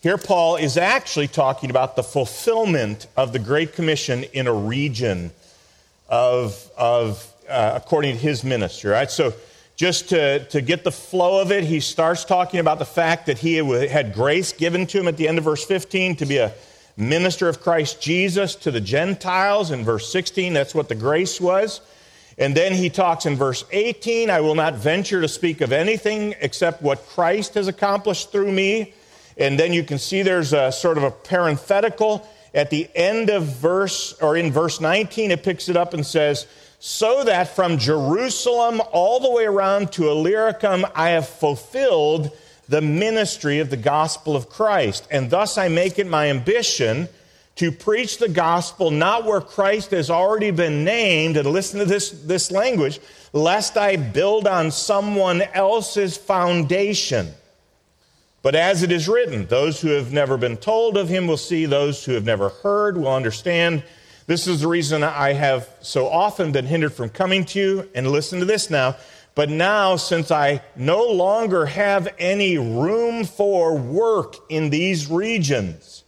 Here, 0.02 0.18
Paul 0.18 0.58
is 0.58 0.78
actually 0.78 1.28
talking 1.28 1.70
about 1.70 1.96
the 1.96 2.04
fulfillment 2.04 3.08
of 3.18 3.34
the 3.34 3.40
Great 3.40 3.74
Commission 3.74 4.24
in 4.26 4.46
a 4.46 4.54
region 4.54 5.32
of, 6.08 6.72
of 6.78 7.34
uh, 7.50 7.74
according 7.76 8.16
to 8.16 8.22
his 8.22 8.44
ministry. 8.44 8.92
Right? 8.92 9.10
So, 9.10 9.34
just 9.78 10.10
to, 10.10 10.44
to 10.46 10.60
get 10.60 10.84
the 10.84 10.92
flow 10.92 11.40
of 11.40 11.52
it, 11.52 11.64
he 11.64 11.80
starts 11.80 12.26
talking 12.26 12.60
about 12.60 12.80
the 12.80 12.86
fact 12.86 13.28
that 13.28 13.38
he 13.38 13.56
had 13.56 14.14
grace 14.14 14.52
given 14.52 14.88
to 14.88 15.00
him 15.00 15.08
at 15.08 15.18
the 15.18 15.28
end 15.28 15.38
of 15.38 15.44
verse 15.44 15.64
15 15.64 16.16
to 16.18 16.26
be 16.26 16.38
a 16.38 16.52
minister 16.98 17.48
of 17.48 17.62
Christ 17.62 18.02
Jesus 18.02 18.56
to 18.56 18.72
the 18.72 18.82
Gentiles. 18.82 19.70
In 19.70 19.86
verse 19.86 20.12
16, 20.12 20.54
that's 20.54 20.74
what 20.74 20.90
the 20.90 20.96
grace 20.96 21.40
was. 21.40 21.80
And 22.40 22.58
then 22.58 22.74
he 22.74 22.90
talks 22.90 23.28
in 23.28 23.36
verse 23.36 23.66
18 23.72 24.32
I 24.32 24.42
will 24.42 24.56
not 24.56 24.74
venture 24.74 25.22
to 25.22 25.28
speak 25.28 25.62
of 25.62 25.72
anything 25.72 26.34
except 26.42 26.82
what 26.82 27.06
Christ 27.10 27.54
has 27.54 27.68
accomplished 27.68 28.32
through 28.32 28.52
me. 28.52 28.96
And 29.38 29.60
then 29.60 29.74
you 29.74 29.84
can 29.84 30.00
see 30.00 30.24
there's 30.24 30.54
a 30.54 30.72
sort 30.72 30.98
of 30.98 31.04
a 31.04 31.12
parenthetical. 31.12 32.28
At 32.52 32.72
the 32.72 32.90
end 32.96 33.30
of 33.30 33.44
verse, 33.44 34.14
or 34.22 34.36
in 34.36 34.52
verse 34.52 34.82
19, 34.82 35.30
it 35.30 35.44
picks 35.44 35.70
it 35.70 35.78
up 35.78 35.94
and 35.94 36.04
says, 36.04 36.48
so 36.80 37.24
that 37.24 37.56
from 37.56 37.78
Jerusalem 37.78 38.82
all 38.92 39.20
the 39.20 39.32
way 39.32 39.46
around 39.46 39.92
to 39.94 40.10
Illyricum 40.10 40.86
I 40.94 41.10
have 41.10 41.28
fulfilled 41.28 42.32
the 42.70 42.82
ministry 42.82 43.60
of 43.60 43.70
the 43.70 43.78
gospel 43.78 44.36
of 44.36 44.50
Christ. 44.50 45.08
And 45.10 45.30
thus 45.30 45.58
I 45.58 45.70
make 45.70 46.00
it 46.00 46.08
my 46.08 46.30
ambition 46.30 47.08
to 47.56 47.72
preach 47.72 48.20
the 48.20 48.30
gospel 48.30 48.92
not 48.92 49.26
where 49.26 49.42
Christ 49.42 49.92
has 49.92 50.10
already 50.12 50.52
been 50.52 50.84
named, 50.84 51.38
and 51.38 51.50
listen 51.50 51.80
to 51.80 51.86
this, 51.86 52.12
this 52.12 52.52
language, 52.52 53.00
lest 53.34 53.78
I 53.78 53.96
build 53.96 54.48
on 54.48 54.70
someone 54.70 55.42
else's 55.42 56.18
foundation. 56.18 57.34
But 58.44 58.54
as 58.56 58.84
it 58.84 58.92
is 58.92 59.10
written, 59.10 59.48
those 59.48 59.82
who 59.82 59.90
have 59.90 60.14
never 60.14 60.38
been 60.38 60.58
told 60.58 60.98
of 60.98 61.10
him 61.10 61.26
will 61.26 61.38
see, 61.38 61.66
those 61.66 62.06
who 62.06 62.14
have 62.14 62.26
never 62.26 62.50
heard 62.50 62.96
will 62.96 63.14
understand. 63.14 63.84
This 64.28 64.46
is 64.46 64.62
the 64.62 64.68
reason 64.68 65.04
I 65.04 65.34
have 65.34 65.70
so 65.82 66.08
often 66.08 66.52
been 66.52 66.66
hindered 66.66 66.94
from 66.94 67.10
coming 67.10 67.46
to 67.46 67.60
you. 67.60 67.90
And 67.96 68.12
listen 68.12 68.40
to 68.40 68.46
this 68.46 68.70
now. 68.70 68.98
But 69.36 69.50
now, 69.50 69.96
since 69.96 70.32
I 70.32 70.62
no 70.76 71.04
longer 71.04 71.66
have 71.66 72.14
any 72.20 72.58
room 72.58 73.24
for 73.24 73.78
work 73.78 74.36
in 74.50 74.70
these 74.70 75.10
regions, 75.10 76.04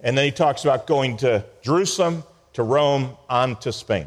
and 0.00 0.16
then 0.18 0.24
he 0.24 0.30
talks 0.30 0.64
about 0.64 0.86
going 0.86 1.16
to 1.18 1.44
Jerusalem, 1.62 2.24
to 2.54 2.62
Rome, 2.62 3.16
on 3.28 3.56
to 3.60 3.72
Spain. 3.72 4.06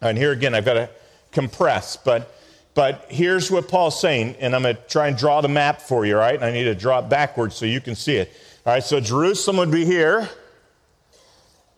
And 0.00 0.16
here 0.16 0.32
again, 0.32 0.54
I've 0.54 0.64
got 0.64 0.74
to 0.74 0.90
compress, 1.32 1.96
but 1.96 2.34
but 2.72 3.06
here's 3.08 3.50
what 3.50 3.68
Paul's 3.68 4.00
saying, 4.00 4.36
and 4.38 4.54
I'm 4.54 4.62
going 4.62 4.76
to 4.76 4.82
try 4.82 5.08
and 5.08 5.16
draw 5.18 5.40
the 5.40 5.48
map 5.48 5.82
for 5.82 6.06
you, 6.06 6.16
right? 6.16 6.36
And 6.36 6.44
I 6.44 6.52
need 6.52 6.64
to 6.64 6.74
draw 6.74 7.00
it 7.00 7.08
backwards 7.08 7.56
so 7.56 7.66
you 7.66 7.80
can 7.80 7.96
see 7.96 8.14
it. 8.14 8.32
All 8.64 8.72
right, 8.72 8.82
so 8.82 9.00
Jerusalem 9.00 9.56
would 9.56 9.72
be 9.72 9.84
here. 9.84 10.28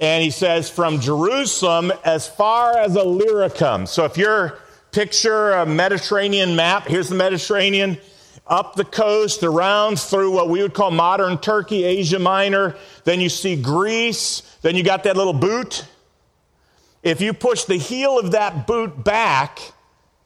And 0.02 0.24
he 0.24 0.30
says, 0.30 0.68
from 0.68 0.98
Jerusalem 1.00 1.92
as 2.04 2.26
far 2.26 2.76
as 2.76 2.96
Illyricum. 2.96 3.86
So 3.86 4.04
if 4.04 4.16
you're 4.16 4.58
picture 4.90 5.52
a 5.52 5.64
Mediterranean 5.64 6.56
map, 6.56 6.88
here's 6.88 7.08
the 7.08 7.14
Mediterranean, 7.14 7.98
up 8.44 8.74
the 8.74 8.84
coast, 8.84 9.44
around 9.44 10.00
through 10.00 10.32
what 10.32 10.48
we 10.48 10.60
would 10.60 10.74
call 10.74 10.90
modern 10.90 11.38
Turkey, 11.38 11.84
Asia 11.84 12.18
Minor. 12.18 12.74
Then 13.04 13.20
you 13.20 13.28
see 13.28 13.54
Greece. 13.54 14.42
Then 14.62 14.74
you 14.74 14.82
got 14.82 15.04
that 15.04 15.16
little 15.16 15.32
boot. 15.32 15.86
If 17.04 17.20
you 17.20 17.32
push 17.32 17.62
the 17.64 17.78
heel 17.78 18.18
of 18.18 18.32
that 18.32 18.66
boot 18.66 19.04
back, 19.04 19.60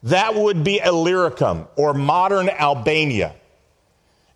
that 0.05 0.35
would 0.35 0.65
be 0.65 0.81
Illyricum 0.83 1.67
or 1.77 1.93
modern 1.93 2.49
Albania. 2.49 3.35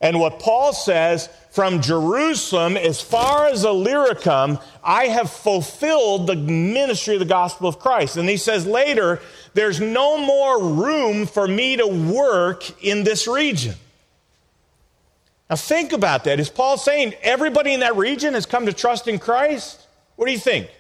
And 0.01 0.19
what 0.19 0.39
Paul 0.39 0.73
says, 0.73 1.29
from 1.51 1.83
Jerusalem 1.83 2.77
as 2.77 3.01
far 3.01 3.49
as 3.49 3.65
Illyricum, 3.65 4.59
I 4.83 5.07
have 5.07 5.31
fulfilled 5.31 6.27
the 6.27 6.37
ministry 6.37 7.15
of 7.15 7.21
the 7.21 7.27
gospel 7.27 7.69
of 7.69 7.79
Christ. 7.79 8.17
And 8.17 8.29
he 8.29 8.37
says 8.37 8.67
later, 8.67 9.21
there's 9.53 9.81
no 9.81 10.17
more 10.17 10.63
room 10.63 11.27
for 11.27 11.47
me 11.47 11.77
to 11.77 11.87
work 11.87 12.83
in 12.83 13.05
this 13.05 13.27
region. 13.27 13.75
Now 15.51 15.57
think 15.57 15.93
about 15.93 16.25
that. 16.25 16.39
Is 16.39 16.49
Paul 16.49 16.79
saying 16.79 17.15
everybody 17.23 17.75
in 17.75 17.81
that 17.81 17.97
region 17.97 18.35
has 18.35 18.47
come 18.47 18.67
to 18.67 18.73
trust 18.73 19.09
in 19.09 19.19
Christ? 19.19 19.87
What 20.15 20.27
do 20.27 20.33
you 20.33 20.39
think? 20.39 20.71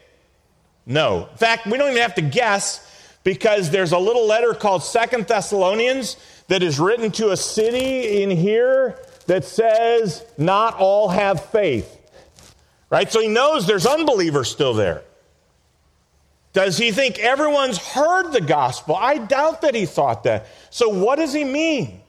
No. 0.86 1.28
In 1.32 1.36
fact, 1.36 1.66
we 1.66 1.76
don't 1.76 1.90
even 1.90 2.00
have 2.00 2.14
to 2.14 2.22
guess 2.22 2.86
because 3.24 3.70
there's 3.70 3.92
a 3.92 3.98
little 3.98 4.26
letter 4.26 4.54
called 4.54 4.84
Second 4.84 5.26
Thessalonians 5.26 6.16
that 6.46 6.62
is 6.62 6.78
written 6.78 7.10
to 7.12 7.30
a 7.30 7.36
city 7.36 8.22
in 8.22 8.30
here 8.30 8.96
that 9.30 9.44
says 9.44 10.24
not 10.36 10.74
all 10.74 11.08
have 11.08 11.44
faith. 11.52 11.96
Right? 12.90 13.12
So 13.12 13.20
he 13.20 13.28
knows 13.28 13.64
there's 13.64 13.86
unbelievers 13.86 14.50
still 14.50 14.74
there. 14.74 15.04
Does 16.52 16.76
he 16.76 16.90
think 16.90 17.20
everyone's 17.20 17.78
heard 17.78 18.32
the 18.32 18.40
gospel? 18.40 18.96
I 18.96 19.18
doubt 19.18 19.60
that 19.60 19.76
he 19.76 19.86
thought 19.86 20.24
that. 20.24 20.48
So, 20.70 20.88
what 20.88 21.14
does 21.14 21.32
he 21.32 21.44
mean? 21.44 22.00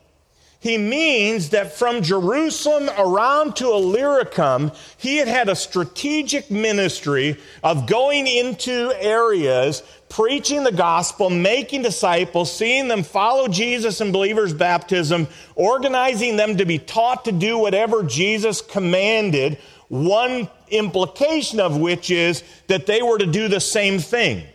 He 0.59 0.79
means 0.79 1.49
that 1.49 1.73
from 1.73 2.01
Jerusalem 2.01 2.89
around 2.97 3.55
to 3.57 3.65
Illyricum, 3.65 4.71
he 4.97 5.17
had 5.17 5.27
had 5.27 5.47
a 5.47 5.55
strategic 5.55 6.49
ministry 6.49 7.37
of 7.63 7.85
going 7.85 8.25
into 8.25 8.91
areas, 8.99 9.83
preaching 10.11 10.65
the 10.65 10.73
gospel, 10.73 11.29
making 11.29 11.83
disciples, 11.83 12.53
seeing 12.53 12.89
them 12.89 13.01
follow 13.01 13.47
Jesus 13.47 14.01
in 14.01 14.11
believers' 14.11 14.53
baptism, 14.53 15.25
organizing 15.55 16.35
them 16.35 16.57
to 16.57 16.65
be 16.65 16.77
taught 16.77 17.23
to 17.25 17.31
do 17.31 17.57
whatever 17.57 18.03
Jesus 18.03 18.61
commanded, 18.61 19.57
one 19.87 20.49
implication 20.67 21.61
of 21.61 21.77
which 21.77 22.11
is 22.11 22.43
that 22.67 22.87
they 22.87 23.01
were 23.01 23.17
to 23.19 23.25
do 23.25 23.47
the 23.47 23.61
same 23.61 23.99
thing. 23.99 24.45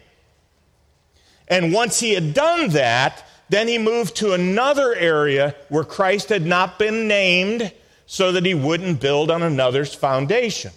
And 1.48 1.72
once 1.72 2.00
he 2.00 2.12
had 2.12 2.34
done 2.34 2.68
that, 2.70 3.24
then 3.48 3.66
he 3.66 3.78
moved 3.78 4.16
to 4.16 4.34
another 4.34 4.94
area 4.94 5.54
where 5.70 5.84
Christ 5.84 6.28
had 6.28 6.44
not 6.44 6.78
been 6.78 7.08
named 7.08 7.72
so 8.04 8.32
that 8.32 8.44
he 8.44 8.54
wouldn't 8.54 9.00
build 9.00 9.30
on 9.30 9.42
another's 9.42 9.94
foundation. 9.94 10.72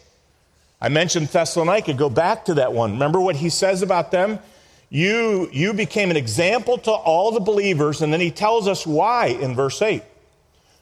I 0.79 0.87
mentioned 0.87 1.27
Thessalonica. 1.27 1.93
Go 1.95 2.09
back 2.09 2.45
to 2.45 2.53
that 2.53 2.71
one. 2.71 2.93
Remember 2.93 3.19
what 3.19 3.35
he 3.35 3.49
says 3.49 3.81
about 3.81 4.11
them? 4.11 4.39
You, 4.89 5.49
you 5.51 5.73
became 5.73 6.09
an 6.09 6.17
example 6.17 6.77
to 6.79 6.91
all 6.91 7.31
the 7.31 7.39
believers, 7.39 8.01
and 8.01 8.11
then 8.11 8.19
he 8.19 8.31
tells 8.31 8.67
us 8.67 8.87
why 8.87 9.27
in 9.27 9.55
verse 9.55 9.81
8. 9.81 10.03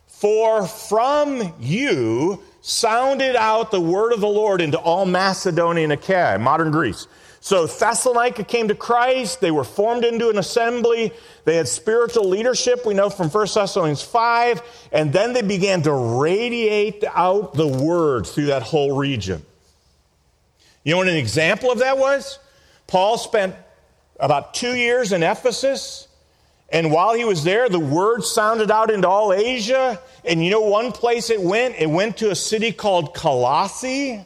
For 0.08 0.66
from 0.66 1.53
you 1.60 2.41
sounded 2.62 3.36
out 3.36 3.72
the 3.72 3.82
word 3.82 4.14
of 4.14 4.22
the 4.22 4.28
Lord 4.28 4.62
into 4.62 4.78
all 4.80 5.05
Macedonia 5.05 5.84
and 5.84 5.93
Achaia, 5.93 6.39
modern 6.39 6.72
Greece. 6.72 7.08
So 7.39 7.68
Thessalonica 7.68 8.43
came 8.43 8.68
to 8.70 8.76
Christ. 8.76 9.39
They 9.39 9.51
were 9.51 9.64
formed 9.64 10.03
into 10.03 10.30
an 10.30 10.38
assembly. 10.38 11.14
They 11.45 11.55
had 11.55 11.68
spiritual 11.68 12.28
leadership, 12.28 12.86
we 12.86 12.93
know 12.93 13.10
from 13.10 13.30
1 13.30 13.47
Thessalonians 13.53 14.01
5. 14.01 14.62
And 14.91 15.14
then 15.14 15.34
they 15.34 15.43
began 15.43 15.82
to 15.84 15.93
radiate 15.93 17.03
out 17.16 17.53
the 17.53 17.68
word 17.68 18.26
through 18.26 18.47
that 18.47 18.64
whole 18.64 18.97
region. 18.97 19.45
You 20.84 20.93
know 20.93 20.97
what 20.97 21.08
an 21.10 21.16
example 21.16 21.72
of 21.72 21.80
that 21.80 21.97
was? 21.97 22.39
Paul 22.88 23.18
spent 23.18 23.55
about 24.20 24.53
two 24.53 24.76
years 24.76 25.11
in 25.11 25.24
Ephesus. 25.24 26.07
And 26.70 26.91
while 26.91 27.13
he 27.13 27.24
was 27.24 27.43
there, 27.43 27.70
the 27.70 27.80
word 27.80 28.24
sounded 28.24 28.72
out 28.72 28.91
into 28.91 29.07
all 29.07 29.32
Asia. 29.32 29.99
And 30.26 30.43
you 30.43 30.51
know 30.51 30.61
one 30.61 30.91
place 30.91 31.30
it 31.30 31.41
went? 31.41 31.76
It 31.76 31.89
went 31.89 32.18
to 32.18 32.32
a 32.32 32.36
city 32.36 32.72
called 32.72 33.13
Colossae 33.13 34.26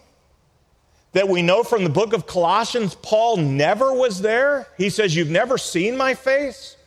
that 1.14 1.28
we 1.28 1.42
know 1.42 1.64
from 1.64 1.84
the 1.84 1.90
book 1.90 2.14
of 2.14 2.26
Colossians, 2.26 2.96
Paul 2.96 3.38
never 3.38 3.94
was 3.94 4.22
there. 4.22 4.68
He 4.78 4.90
says, 4.90 5.16
You've 5.16 5.30
never 5.30 5.58
seen 5.58 5.98
my 5.98 6.14
face. 6.14 6.78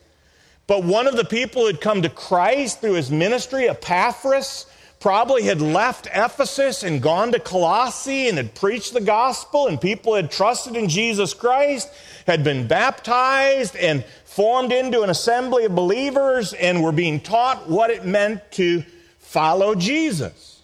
But 0.67 0.83
one 0.83 1.07
of 1.07 1.17
the 1.17 1.27
people 1.27 1.63
who 1.63 1.67
had 1.67 1.81
come 1.81 2.03
to 2.03 2.09
Christ 2.09 2.81
through 2.81 2.95
his 2.95 3.11
ministry, 3.11 3.69
Epaphras, 3.69 4.67
probably 5.05 5.43
had 5.43 5.61
left 5.61 6.09
Ephesus 6.15 6.83
and 6.83 7.03
gone 7.03 7.31
to 7.31 7.39
Colossae 7.39 8.27
and 8.27 8.39
had 8.39 8.55
preached 8.55 8.95
the 8.95 9.03
gospel, 9.03 9.67
and 9.67 9.79
people 9.79 10.15
had 10.15 10.31
trusted 10.31 10.77
in 10.77 10.89
Jesus 10.89 11.35
Christ, 11.35 11.91
had 12.27 12.43
been 12.43 12.67
baptized, 12.67 13.77
and 13.77 14.03
formed 14.25 14.73
into 14.73 15.03
an 15.03 15.11
assembly 15.11 15.67
of 15.67 15.75
believers, 15.75 16.55
and 16.55 16.83
were 16.83 16.91
being 16.91 17.21
taught 17.21 17.69
what 17.69 17.91
it 17.91 18.07
meant 18.07 18.51
to 18.53 18.83
follow 19.19 19.75
Jesus. 19.75 20.63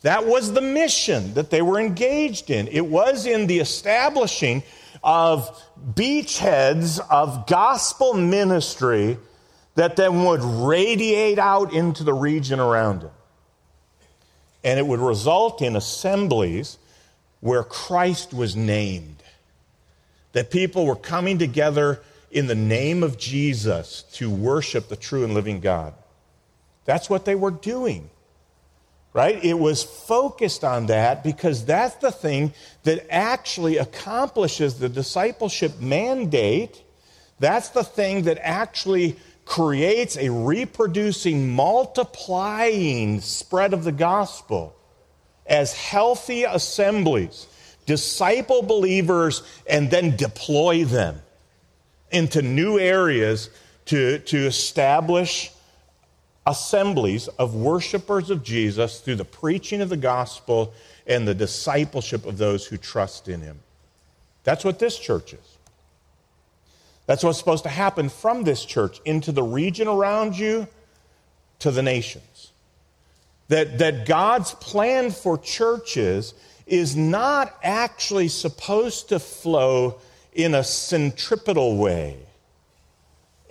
That 0.00 0.24
was 0.24 0.54
the 0.54 0.62
mission 0.62 1.34
that 1.34 1.50
they 1.50 1.60
were 1.60 1.78
engaged 1.78 2.48
in. 2.48 2.66
It 2.68 2.86
was 2.86 3.26
in 3.26 3.46
the 3.46 3.58
establishing 3.58 4.62
of 5.04 5.62
beachheads 5.94 6.98
of 7.10 7.46
gospel 7.46 8.14
ministry 8.14 9.18
that 9.74 9.96
then 9.96 10.24
would 10.24 10.42
radiate 10.42 11.38
out 11.38 11.72
into 11.72 12.04
the 12.04 12.12
region 12.12 12.60
around 12.60 13.04
it. 13.04 13.10
And 14.64 14.78
it 14.78 14.86
would 14.86 15.00
result 15.00 15.62
in 15.62 15.76
assemblies 15.76 16.78
where 17.40 17.64
Christ 17.64 18.32
was 18.32 18.54
named. 18.54 19.22
That 20.32 20.50
people 20.50 20.86
were 20.86 20.96
coming 20.96 21.38
together 21.38 22.00
in 22.30 22.46
the 22.46 22.54
name 22.54 23.02
of 23.02 23.18
Jesus 23.18 24.04
to 24.14 24.30
worship 24.30 24.88
the 24.88 24.96
true 24.96 25.24
and 25.24 25.34
living 25.34 25.60
God. 25.60 25.94
That's 26.84 27.10
what 27.10 27.24
they 27.24 27.34
were 27.34 27.50
doing 27.50 28.08
right? 29.12 29.42
It 29.44 29.58
was 29.58 29.82
focused 29.82 30.64
on 30.64 30.86
that 30.86 31.22
because 31.22 31.64
that's 31.64 31.96
the 31.96 32.10
thing 32.10 32.54
that 32.84 33.06
actually 33.10 33.76
accomplishes 33.76 34.78
the 34.78 34.88
discipleship 34.88 35.80
mandate. 35.80 36.82
That's 37.38 37.70
the 37.70 37.84
thing 37.84 38.22
that 38.22 38.38
actually 38.40 39.16
creates 39.52 40.16
a 40.16 40.30
reproducing, 40.30 41.50
multiplying 41.50 43.20
spread 43.20 43.74
of 43.74 43.84
the 43.84 43.92
gospel 43.92 44.74
as 45.46 45.74
healthy 45.74 46.44
assemblies, 46.44 47.46
disciple 47.84 48.62
believers, 48.62 49.42
and 49.68 49.90
then 49.90 50.16
deploy 50.16 50.86
them 50.86 51.20
into 52.10 52.40
new 52.40 52.78
areas 52.78 53.50
to, 53.84 54.20
to 54.20 54.38
establish 54.38 55.50
assemblies 56.46 57.28
of 57.28 57.54
worshipers 57.54 58.30
of 58.30 58.42
Jesus 58.42 59.00
through 59.00 59.16
the 59.16 59.24
preaching 59.26 59.82
of 59.82 59.90
the 59.90 59.98
gospel 59.98 60.72
and 61.06 61.28
the 61.28 61.34
discipleship 61.34 62.24
of 62.24 62.38
those 62.38 62.64
who 62.64 62.78
trust 62.78 63.28
in 63.28 63.42
him. 63.42 63.60
That's 64.44 64.64
what 64.64 64.78
this 64.78 64.98
church 64.98 65.34
is. 65.34 65.51
That's 67.06 67.24
what's 67.24 67.38
supposed 67.38 67.64
to 67.64 67.70
happen 67.70 68.08
from 68.08 68.44
this 68.44 68.64
church 68.64 69.00
into 69.04 69.32
the 69.32 69.42
region 69.42 69.88
around 69.88 70.38
you 70.38 70.68
to 71.60 71.70
the 71.70 71.82
nations. 71.82 72.52
That, 73.48 73.78
that 73.78 74.06
God's 74.06 74.54
plan 74.54 75.10
for 75.10 75.36
churches 75.36 76.34
is 76.66 76.96
not 76.96 77.54
actually 77.62 78.28
supposed 78.28 79.08
to 79.10 79.18
flow 79.18 79.98
in 80.32 80.54
a 80.54 80.64
centripetal 80.64 81.76
way 81.76 82.18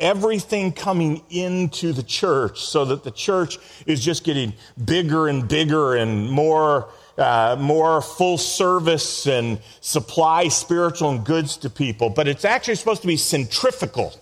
everything 0.02 0.74
coming 0.74 1.22
into 1.30 1.94
the 1.94 2.04
church 2.04 2.60
so 2.60 2.84
that 2.86 3.04
the 3.04 3.12
church 3.12 3.60
is 3.86 4.04
just 4.04 4.24
getting 4.24 4.52
bigger 4.84 5.28
and 5.28 5.48
bigger 5.48 5.96
and 5.96 6.30
more, 6.30 6.90
uh, 7.18 7.56
more 7.60 8.02
full 8.02 8.38
service 8.38 9.28
and 9.28 9.60
supply 9.82 10.48
spiritual 10.48 11.10
and 11.10 11.26
goods 11.26 11.58
to 11.58 11.70
people. 11.70 12.10
But 12.10 12.28
it's 12.28 12.46
actually 12.46 12.76
supposed 12.76 13.02
to 13.02 13.08
be 13.08 13.18
centrifugal. 13.18 14.14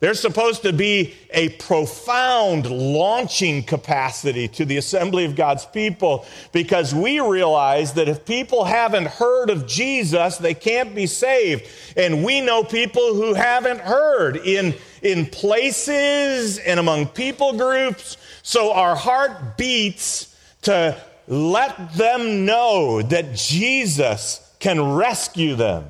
There's 0.00 0.20
supposed 0.20 0.64
to 0.64 0.72
be 0.74 1.14
a 1.30 1.48
profound 1.50 2.66
launching 2.66 3.62
capacity 3.62 4.48
to 4.48 4.66
the 4.66 4.76
assembly 4.76 5.24
of 5.24 5.34
God's 5.34 5.64
people 5.64 6.26
because 6.52 6.94
we 6.94 7.20
realize 7.20 7.94
that 7.94 8.06
if 8.06 8.26
people 8.26 8.64
haven't 8.64 9.06
heard 9.06 9.48
of 9.48 9.66
Jesus, 9.66 10.36
they 10.36 10.52
can't 10.52 10.94
be 10.94 11.06
saved. 11.06 11.66
And 11.96 12.22
we 12.22 12.42
know 12.42 12.64
people 12.64 13.14
who 13.14 13.32
haven't 13.32 13.80
heard 13.80 14.36
in, 14.36 14.74
in 15.00 15.24
places 15.24 16.58
and 16.58 16.78
among 16.78 17.06
people 17.06 17.54
groups. 17.54 18.18
So 18.42 18.74
our 18.74 18.96
heart 18.96 19.56
beats 19.56 20.36
to 20.62 21.00
let 21.26 21.94
them 21.94 22.44
know 22.44 23.02
that 23.02 23.34
Jesus 23.34 24.54
can 24.58 24.94
rescue 24.94 25.54
them. 25.54 25.88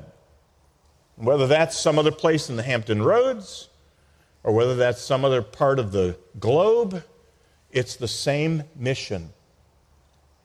Whether 1.17 1.47
that's 1.47 1.79
some 1.79 1.97
other 1.97 2.11
place 2.11 2.49
in 2.49 2.55
the 2.55 2.63
Hampton 2.63 3.01
Roads, 3.01 3.69
or 4.43 4.53
whether 4.53 4.75
that's 4.75 5.01
some 5.01 5.25
other 5.25 5.41
part 5.41 5.79
of 5.79 5.91
the 5.91 6.17
globe, 6.39 7.03
it's 7.71 7.95
the 7.95 8.07
same 8.07 8.63
mission. 8.75 9.33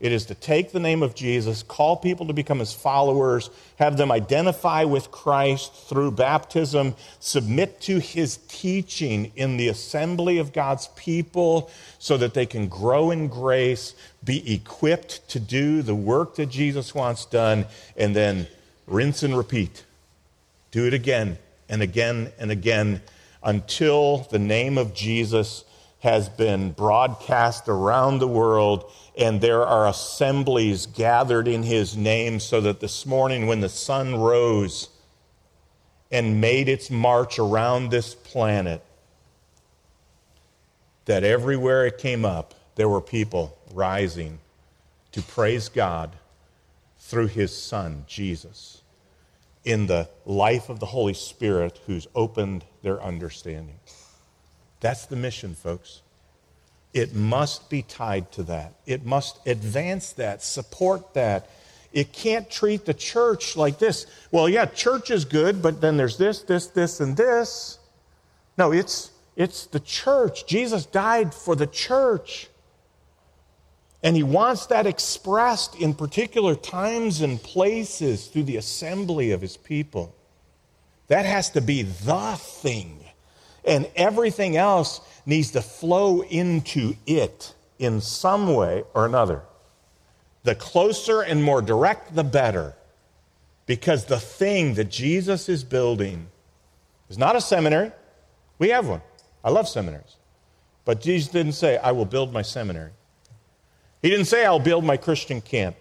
It 0.01 0.13
is 0.13 0.25
to 0.27 0.35
take 0.35 0.73
the 0.73 0.81
name 0.81 1.03
of 1.03 1.15
Jesus, 1.15 1.63
call 1.63 1.95
people 1.95 2.27
to 2.27 2.33
become 2.33 2.59
his 2.59 2.73
followers, 2.73 3.51
have 3.77 3.99
them 3.99 4.11
identify 4.11 4.85
with 4.85 5.11
Christ 5.11 5.75
through 5.75 6.13
baptism, 6.13 6.95
submit 7.19 7.83
to 7.83 7.99
his 7.99 8.39
teaching 8.49 9.31
in 9.37 9.59
the 9.59 9.69
assembly 9.69 10.39
of 10.39 10.55
God's 10.55 10.89
people 10.97 11.71
so 11.99 12.17
that 12.17 12.33
they 12.33 12.47
can 12.47 12.67
grow 12.67 13.11
in 13.11 13.29
grace, 13.29 13.95
be 14.25 14.55
equipped 14.55 15.29
to 15.29 15.39
do 15.39 15.83
the 15.83 15.95
work 15.95 16.35
that 16.37 16.47
Jesus 16.47 16.95
wants 16.95 17.27
done, 17.27 17.67
and 17.95 18.17
then 18.17 18.47
rinse 18.87 19.23
and 19.23 19.37
repeat. 19.37 19.85
Do 20.71 20.87
it 20.87 20.95
again 20.95 21.37
and 21.69 21.83
again 21.83 22.33
and 22.39 22.51
again 22.51 23.03
until 23.43 24.27
the 24.31 24.39
name 24.39 24.79
of 24.79 24.95
Jesus 24.95 25.65
has 26.01 26.29
been 26.29 26.73
broadcast 26.73 27.69
around 27.69 28.19
the 28.19 28.29
world 28.29 28.91
and 29.19 29.41
there 29.41 29.67
are 29.67 29.87
assemblies 29.87 30.87
gathered 30.87 31.47
in 31.47 31.63
his 31.63 31.97
name 31.97 32.41
so 32.41 32.61
that 32.61 32.81
this 32.81 33.05
morning 33.05 33.47
when 33.47 33.61
the 33.61 33.69
sun 33.69 34.17
rose 34.17 34.89
and 36.11 36.41
made 36.41 36.69
its 36.69 36.91
march 36.91 37.39
around 37.39 37.91
this 37.91 38.15
planet 38.15 38.83
that 41.05 41.23
everywhere 41.23 41.87
it 41.87 41.99
came 41.99 42.25
up 42.25 42.55
there 42.77 42.89
were 42.89 43.01
people 43.01 43.59
rising 43.73 44.39
to 45.13 45.21
praise 45.21 45.69
God 45.69 46.17
through 46.99 47.27
his 47.27 47.55
son 47.55 48.05
Jesus 48.07 48.81
in 49.65 49.87
the 49.87 50.09
life 50.25 50.69
of 50.69 50.81
the 50.81 50.87
Holy 50.87 51.15
Spirit 51.15 51.81
who's 51.87 52.07
opened 52.15 52.65
their 52.83 53.03
understanding. 53.03 53.80
That's 54.81 55.07
the 55.07 55.17
mission, 55.17 55.55
folks. 55.55 56.03
It 56.93 57.15
must 57.15 57.71
be 57.71 57.83
tied 57.83 58.33
to 58.33 58.43
that. 58.45 58.75
It 58.87 59.05
must 59.05 59.47
advance 59.47 60.13
that, 60.15 60.43
support 60.43 61.15
that. 61.15 61.49
It 61.93 62.13
can't 62.13 62.51
treat 62.51 62.85
the 62.85 62.95
church 62.95 63.57
like 63.57 63.79
this. 63.79 64.07
Well, 64.33 64.49
yeah, 64.49 64.65
church 64.67 65.11
is 65.11 65.25
good, 65.25 65.63
but 65.63 65.81
then 65.81 65.97
there's 65.97 66.17
this, 66.17 66.43
this, 66.43 66.67
this, 66.69 67.01
and 67.01 67.17
this. 67.17 67.79
No, 68.59 68.73
it's, 68.73 69.11
it's 69.37 69.67
the 69.67 69.81
church. 69.81 70.47
Jesus 70.47 70.87
died 70.87 71.33
for 71.33 71.55
the 71.55 71.67
church. 71.67 72.49
And 74.03 74.17
he 74.17 74.23
wants 74.23 74.67
that 74.67 74.87
expressed 74.87 75.77
in 75.77 75.95
particular 75.95 76.55
times 76.55 77.21
and 77.21 77.41
places 77.43 78.29
through 78.29 78.45
the 78.45 78.57
assembly 78.57 79.31
of 79.31 79.41
his 79.41 79.57
people. 79.57 80.15
That 81.09 81.27
has 81.27 81.51
to 81.51 81.61
be 81.61 81.83
the 81.83 82.37
thing. 82.39 83.05
And 83.65 83.89
everything 83.97 84.57
else 84.57 85.01
needs 85.27 85.51
to 85.53 85.63
flow 85.63 86.23
into 86.23 86.95
it 87.07 87.55
in 87.79 88.01
some 88.01 88.55
way 88.55 88.85
or 88.95 89.07
another. 89.07 89.43
The 90.45 90.55
closer 90.55 91.21
and 91.21 91.43
more 91.43 91.61
direct, 91.61 92.15
the 92.15 92.25
better. 92.25 92.75
Because 93.67 94.07
the 94.07 94.19
thing 94.19 94.75
that 94.75 94.91
Jesus 94.91 95.49
is 95.49 95.63
building 95.63 96.27
is 97.09 97.19
not 97.19 97.37
a 97.37 97.41
seminary. 97.41 97.93
We 98.59 98.71
have 98.71 98.89
one. 98.89 99.03
I 99.45 99.51
love 99.51 99.69
seminaries. 99.69 100.17
But 100.85 101.01
Jesus 101.01 101.31
didn't 101.31 101.53
say, 101.53 101.77
I 101.79 101.93
will 101.93 102.05
build 102.05 102.33
my 102.33 102.43
seminary. 102.43 102.91
He 104.03 104.11
didn't 104.11 104.27
say, 104.27 104.45
I'll 104.45 104.59
build 104.59 104.85
my 104.85 104.97
Christian 104.97 105.41
camp. 105.41 105.77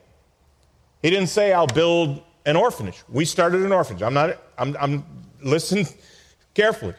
He 1.01 1.09
didn't 1.09 1.27
say, 1.27 1.53
I'll 1.53 1.67
build 1.67 2.21
an 2.45 2.55
orphanage. 2.55 3.03
We 3.07 3.25
started 3.25 3.61
an 3.61 3.71
orphanage. 3.71 4.03
I'm 4.03 4.13
not, 4.13 4.37
I'm, 4.57 4.75
I'm 4.79 5.05
listen 5.41 5.85
carefully. 6.53 6.95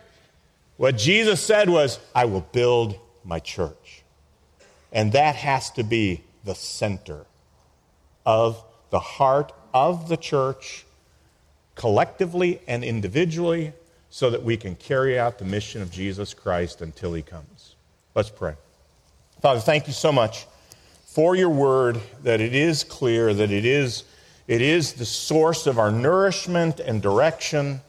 What 0.80 0.96
Jesus 0.96 1.42
said 1.42 1.68
was, 1.68 2.00
I 2.14 2.24
will 2.24 2.40
build 2.40 2.98
my 3.22 3.38
church. 3.38 4.02
And 4.90 5.12
that 5.12 5.36
has 5.36 5.68
to 5.72 5.82
be 5.82 6.22
the 6.42 6.54
center 6.54 7.26
of 8.24 8.64
the 8.88 8.98
heart 8.98 9.52
of 9.74 10.08
the 10.08 10.16
church, 10.16 10.86
collectively 11.74 12.62
and 12.66 12.82
individually, 12.82 13.74
so 14.08 14.30
that 14.30 14.42
we 14.42 14.56
can 14.56 14.74
carry 14.74 15.18
out 15.18 15.38
the 15.38 15.44
mission 15.44 15.82
of 15.82 15.90
Jesus 15.90 16.32
Christ 16.32 16.80
until 16.80 17.12
he 17.12 17.20
comes. 17.20 17.74
Let's 18.14 18.30
pray. 18.30 18.54
Father, 19.42 19.60
thank 19.60 19.86
you 19.86 19.92
so 19.92 20.10
much 20.10 20.46
for 21.04 21.36
your 21.36 21.50
word, 21.50 22.00
that 22.22 22.40
it 22.40 22.54
is 22.54 22.84
clear, 22.84 23.34
that 23.34 23.50
it 23.50 23.66
is, 23.66 24.04
it 24.48 24.62
is 24.62 24.94
the 24.94 25.04
source 25.04 25.66
of 25.66 25.78
our 25.78 25.92
nourishment 25.92 26.80
and 26.80 27.02
direction. 27.02 27.82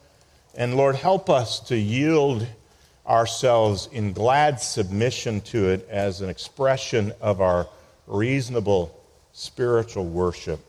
And 0.54 0.76
Lord, 0.76 0.96
help 0.96 1.30
us 1.30 1.58
to 1.68 1.76
yield 1.78 2.46
ourselves 3.06 3.88
in 3.92 4.12
glad 4.12 4.60
submission 4.60 5.40
to 5.40 5.68
it 5.68 5.88
as 5.88 6.20
an 6.20 6.28
expression 6.28 7.12
of 7.20 7.40
our 7.40 7.68
reasonable 8.06 8.98
spiritual 9.32 10.04
worship. 10.04 10.60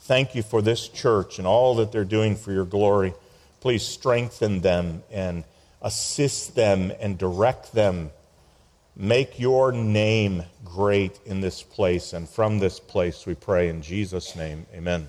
Thank 0.00 0.34
you 0.34 0.42
for 0.42 0.62
this 0.62 0.88
church 0.88 1.38
and 1.38 1.46
all 1.46 1.76
that 1.76 1.92
they're 1.92 2.04
doing 2.04 2.36
for 2.36 2.52
your 2.52 2.64
glory. 2.64 3.14
Please 3.60 3.84
strengthen 3.84 4.60
them 4.60 5.02
and 5.10 5.44
assist 5.80 6.54
them 6.54 6.92
and 7.00 7.18
direct 7.18 7.72
them 7.72 8.10
Make 8.94 9.40
your 9.40 9.72
name 9.72 10.42
great 10.64 11.18
in 11.24 11.40
this 11.40 11.62
place. 11.62 12.12
And 12.12 12.28
from 12.28 12.58
this 12.58 12.78
place 12.78 13.24
we 13.24 13.34
pray 13.34 13.68
in 13.68 13.80
Jesus' 13.80 14.36
name. 14.36 14.66
Amen. 14.74 15.08